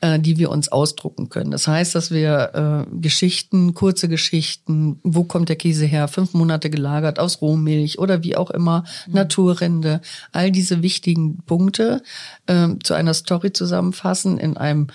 äh, 0.00 0.18
die 0.18 0.38
wir 0.38 0.50
uns 0.50 0.68
ausdrucken 0.70 1.28
können. 1.30 1.50
Das 1.50 1.66
heißt, 1.66 1.94
dass 1.94 2.10
wir 2.10 2.86
äh, 2.90 2.96
Geschichten, 3.00 3.74
kurze 3.74 4.08
Geschichten, 4.08 5.00
wo 5.14 5.24
kommt 5.24 5.48
der 5.48 5.56
Käse 5.56 5.86
her, 5.86 6.08
fünf 6.08 6.34
Monate 6.34 6.70
gelagert 6.70 7.18
aus 7.18 7.40
Rohmilch 7.40 7.98
oder 7.98 8.22
wie 8.22 8.36
auch 8.36 8.50
immer, 8.50 8.84
Naturrinde, 9.06 10.00
all 10.32 10.50
diese 10.50 10.82
wichtigen 10.82 11.38
Punkte 11.44 12.02
äh, 12.46 12.68
zu 12.82 12.94
einer 12.94 13.14
Story 13.14 13.52
zusammenfassen 13.52 14.38
in 14.38 14.56
einem 14.56 14.88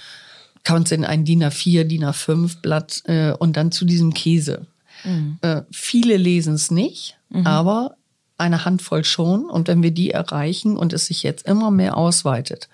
kann 0.63 0.83
es 0.83 0.91
in 0.91 1.05
ein 1.05 1.23
DIN 1.23 1.43
A4, 1.43 1.85
DIN 1.85 2.03
A5 2.03 2.61
Blatt 2.61 3.01
äh, 3.05 3.31
und 3.31 3.55
dann 3.55 3.71
zu 3.71 3.85
diesem 3.85 4.13
Käse. 4.13 4.67
Äh, 5.41 5.61
viele 5.71 6.17
lesen 6.17 6.55
es 6.55 6.69
nicht, 6.69 7.17
aber 7.45 7.95
eine 8.37 8.65
Handvoll 8.65 9.03
schon. 9.03 9.49
Und 9.49 9.67
wenn 9.67 9.83
wir 9.83 9.91
die 9.91 10.11
erreichen 10.11 10.77
und 10.77 10.93
es 10.93 11.07
sich 11.07 11.23
jetzt 11.23 11.45
immer 11.45 11.71
mehr 11.71 11.97
ausweitet, 11.97 12.69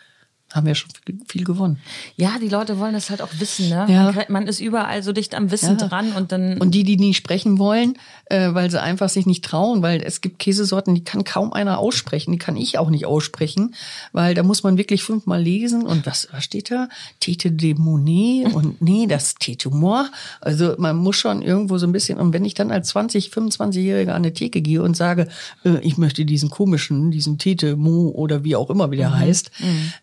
haben 0.56 0.66
wir 0.66 0.76
schon 0.76 0.90
viel, 1.28 1.44
gewonnen. 1.44 1.80
ja, 2.16 2.38
die 2.42 2.48
Leute 2.50 2.80
wollen 2.80 2.94
das 2.94 3.10
halt 3.10 3.22
auch 3.22 3.30
wissen, 3.40 3.70
ne? 3.70 3.86
Ja. 3.90 4.14
Man, 4.30 4.48
ist 4.48 4.60
überall 4.62 5.04
so 5.04 5.12
dicht 5.12 5.36
am 5.36 5.52
Wissen 5.52 5.78
Ja. 5.78 5.88
dran 5.88 6.14
und 6.14 6.32
dann. 6.32 6.58
Und 6.60 6.72
die, 6.74 6.84
die 6.84 6.98
nie 6.98 7.14
sprechen 7.14 7.60
wollen, 7.60 7.98
äh, 8.26 8.54
weil 8.54 8.72
sie 8.72 8.82
einfach 8.82 9.10
sich 9.10 9.26
nicht 9.26 9.44
trauen, 9.44 9.82
weil 9.82 10.02
es 10.02 10.22
gibt 10.22 10.40
Käsesorten, 10.40 10.96
die 10.96 11.04
kann 11.04 11.24
kaum 11.26 11.52
einer 11.54 11.78
aussprechen, 11.80 12.32
die 12.32 12.38
kann 12.38 12.56
ich 12.56 12.78
auch 12.78 12.90
nicht 12.90 13.06
aussprechen, 13.06 13.76
weil 14.14 14.34
da 14.34 14.44
muss 14.44 14.64
man 14.64 14.78
wirklich 14.78 15.04
fünfmal 15.04 15.42
lesen 15.42 15.84
und 15.84 16.06
was, 16.06 16.30
was 16.32 16.44
steht 16.46 16.72
da? 16.72 16.88
Tete 17.20 17.52
de 17.52 17.74
Monet 17.76 18.54
und 18.54 18.82
nee, 18.82 19.08
das 19.08 19.36
Tete 19.36 19.70
Moi. 19.70 20.04
Also 20.42 20.76
man 20.78 20.96
muss 20.96 21.18
schon 21.18 21.42
irgendwo 21.42 21.78
so 21.78 21.86
ein 21.86 21.92
bisschen, 21.92 22.18
und 22.18 22.34
wenn 22.34 22.46
ich 22.46 22.54
dann 22.54 22.72
als 22.72 22.90
20, 22.90 23.30
25-Jähriger 23.30 24.10
an 24.12 24.24
eine 24.24 24.34
Theke 24.34 24.62
gehe 24.62 24.82
und 24.82 24.96
sage, 24.96 25.28
äh, 25.66 25.80
ich 25.82 25.98
möchte 25.98 26.24
diesen 26.26 26.50
komischen, 26.50 27.12
diesen 27.12 27.38
Tete 27.38 27.76
Mo 27.76 28.10
oder 28.10 28.44
wie 28.46 28.56
auch 28.56 28.70
immer 28.70 28.90
wie 28.92 28.98
der 28.98 29.18
heißt, 29.18 29.52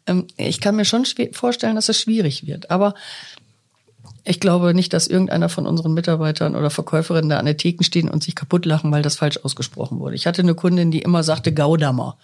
ähm, 0.07 0.27
ich 0.49 0.61
kann 0.61 0.77
mir 0.77 0.85
schon 0.85 1.05
vorstellen, 1.33 1.77
dass 1.77 1.89
es 1.89 2.01
schwierig 2.01 2.47
wird. 2.47 2.71
Aber 2.71 2.95
ich 4.25 4.39
glaube 4.39 4.75
nicht, 4.75 4.93
dass 4.93 5.09
irgendeiner 5.09 5.49
von 5.49 5.67
unseren 5.67 5.95
Mitarbeitern 5.95 6.55
oder 6.55 6.71
Verkäuferinnen 6.71 7.31
da 7.31 7.39
an 7.39 7.47
der 7.47 7.57
Theken 7.57 7.85
stehen 7.85 8.09
und 8.09 8.23
sich 8.23 8.37
kaputt 8.37 8.67
lachen, 8.67 8.93
weil 8.93 9.03
das 9.03 9.17
falsch 9.17 9.39
ausgesprochen 9.43 9.99
wurde. 9.99 10.15
Ich 10.15 10.27
hatte 10.27 10.43
eine 10.43 10.55
Kundin, 10.55 10.91
die 10.91 11.03
immer 11.03 11.25
sagte 11.25 11.53
Gaudamer, 11.53 12.17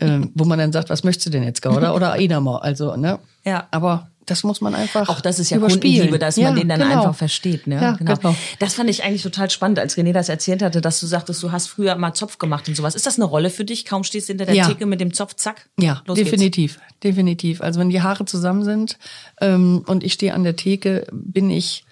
ähm, 0.00 0.30
wo 0.34 0.44
man 0.44 0.58
dann 0.58 0.72
sagt, 0.72 0.90
was 0.90 1.04
möchtest 1.04 1.26
du 1.26 1.30
denn 1.30 1.42
jetzt, 1.42 1.62
Gouda 1.62 1.94
oder 1.94 2.18
Edamer? 2.18 2.62
Also, 2.62 2.96
ne? 2.96 3.18
Ja. 3.44 3.68
Aber 3.70 4.10
das 4.30 4.44
muss 4.44 4.60
man 4.60 4.74
einfach 4.74 5.08
Auch 5.08 5.20
das 5.20 5.38
ist 5.38 5.50
ja. 5.50 5.58
Kundenliebe, 5.58 6.18
dass 6.18 6.36
man 6.36 6.44
Ja, 6.46 6.52
den 6.52 6.68
dann 6.68 6.80
genau. 6.80 6.98
einfach 6.98 7.14
versteht. 7.14 7.66
Ne? 7.66 7.76
Ja, 7.76 7.92
genau. 7.92 8.34
Das 8.58 8.74
fand 8.74 8.88
ich 8.90 9.02
eigentlich 9.04 9.22
total 9.22 9.50
spannend, 9.50 9.78
als 9.78 9.96
René 9.96 10.12
das 10.12 10.28
erzählt 10.28 10.62
hatte, 10.62 10.80
dass 10.80 11.00
du 11.00 11.06
sagtest, 11.06 11.42
du 11.42 11.52
hast 11.52 11.66
früher 11.66 11.94
mal 11.96 12.12
Zopf 12.14 12.38
gemacht 12.38 12.68
und 12.68 12.76
sowas. 12.76 12.94
Ist 12.94 13.06
das 13.06 13.16
eine 13.16 13.24
Rolle 13.24 13.50
für 13.50 13.64
dich? 13.64 13.84
Kaum 13.84 14.04
stehst 14.04 14.28
du 14.28 14.32
hinter 14.32 14.46
der 14.46 14.54
Ja. 14.54 14.66
Theke 14.68 14.86
mit 14.86 15.00
dem 15.00 15.12
Zopf, 15.12 15.34
zack. 15.34 15.68
Ja, 15.78 16.02
los 16.06 16.16
geht's. 16.16 16.30
definitiv, 16.30 16.78
definitiv. 17.02 17.60
Also 17.60 17.80
wenn 17.80 17.90
die 17.90 18.02
Haare 18.02 18.24
zusammen 18.24 18.64
sind 18.64 18.98
ähm, 19.40 19.82
und 19.86 20.04
ich 20.04 20.12
stehe 20.12 20.34
an 20.34 20.44
der 20.44 20.56
Theke, 20.56 21.06
bin 21.12 21.50
ich 21.50 21.84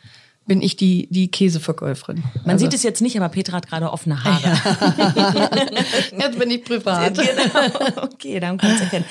bin 0.49 0.63
ich 0.63 0.77
die 0.77 1.07
die 1.11 1.31
Käseverkäuferin. 1.31 2.25
Man 2.45 2.55
also, 2.55 2.65
sieht 2.65 2.75
es 2.75 2.83
jetzt 2.83 3.01
nicht, 3.01 3.17
aber 3.17 3.29
Petra 3.29 3.59
hat 3.59 3.69
gerade 3.69 3.93
offene 3.93 4.25
Haare. 4.25 4.59
jetzt 6.19 6.39
bin 6.39 6.51
ich 6.51 6.65
privat. 6.65 7.15
genau. 7.19 8.03
Okay, 8.03 8.41
dann 8.41 8.59
kannst 8.59 8.81
du 8.81 8.85
erkennen. 8.85 9.05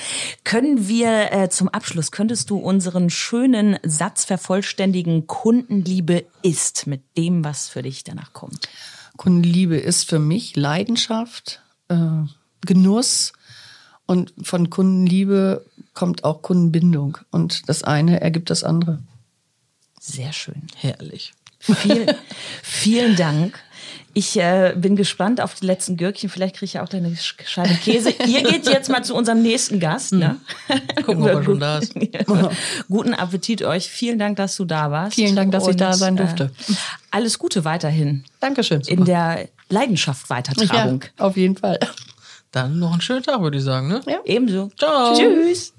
Können 0.44 0.88
wir 0.88 1.32
äh, 1.32 1.48
zum 1.48 1.68
Abschluss, 1.68 2.10
könntest 2.10 2.50
du 2.50 2.58
unseren 2.58 3.08
schönen 3.08 3.78
Satz 3.84 4.26
vervollständigen, 4.26 5.26
Kundenliebe 5.26 6.26
ist 6.42 6.86
mit 6.86 7.02
dem, 7.16 7.44
was 7.44 7.68
für 7.68 7.82
dich 7.82 8.04
danach 8.04 8.34
kommt? 8.34 8.68
Kundenliebe 9.16 9.76
ist 9.76 10.08
für 10.08 10.18
mich 10.18 10.56
Leidenschaft, 10.56 11.62
äh, 11.88 11.96
Genuss 12.66 13.32
und 14.06 14.34
von 14.42 14.70
Kundenliebe 14.70 15.64
kommt 15.94 16.24
auch 16.24 16.42
Kundenbindung 16.42 17.18
und 17.30 17.68
das 17.68 17.84
eine 17.84 18.20
ergibt 18.20 18.50
das 18.50 18.64
andere. 18.64 18.98
Sehr 20.00 20.32
schön. 20.32 20.62
Herrlich. 20.76 21.32
Vielen, 21.60 22.14
vielen 22.62 23.16
Dank. 23.16 23.58
Ich 24.14 24.36
äh, 24.38 24.74
bin 24.76 24.96
gespannt 24.96 25.40
auf 25.40 25.54
die 25.54 25.66
letzten 25.66 25.96
Gürkchen. 25.96 26.28
Vielleicht 26.28 26.56
kriege 26.56 26.64
ich 26.64 26.72
ja 26.74 26.82
auch 26.82 26.88
deine 26.88 27.08
Sch- 27.10 27.34
Scheibe 27.46 27.74
Käse. 27.74 28.10
Ihr 28.26 28.42
geht 28.42 28.66
jetzt 28.66 28.88
mal 28.90 29.04
zu 29.04 29.14
unserem 29.14 29.42
nächsten 29.42 29.78
Gast. 29.80 30.12
Ne? 30.12 30.36
Gucken, 31.04 31.22
ob 31.22 31.28
er 31.28 31.44
schon 31.44 31.60
da 31.60 31.78
ist. 31.78 31.94
Guten 32.88 33.14
Appetit 33.14 33.62
euch. 33.62 33.88
Vielen 33.88 34.18
Dank, 34.18 34.36
dass 34.36 34.56
du 34.56 34.64
da 34.64 34.90
warst. 34.90 35.14
Vielen 35.14 35.36
Dank, 35.36 35.52
dass 35.52 35.68
ich 35.68 35.76
da 35.76 35.92
sein 35.92 36.16
durfte. 36.16 36.44
Äh, 36.68 36.72
alles 37.10 37.38
Gute 37.38 37.64
weiterhin 37.64 38.24
Dankeschön. 38.40 38.80
in 38.86 39.04
der 39.04 39.48
Leidenschaft 39.68 40.30
Weitertragung. 40.30 41.02
ja, 41.02 41.24
auf 41.24 41.36
jeden 41.36 41.56
Fall. 41.56 41.78
Dann 42.50 42.78
noch 42.78 42.92
einen 42.92 43.00
schönen 43.02 43.22
Tag, 43.22 43.40
würde 43.40 43.58
ich 43.58 43.64
sagen. 43.64 43.88
Ne? 43.88 44.00
Ja. 44.06 44.18
Ebenso. 44.24 44.70
Ciao. 44.78 45.14
Tschüss. 45.16 45.74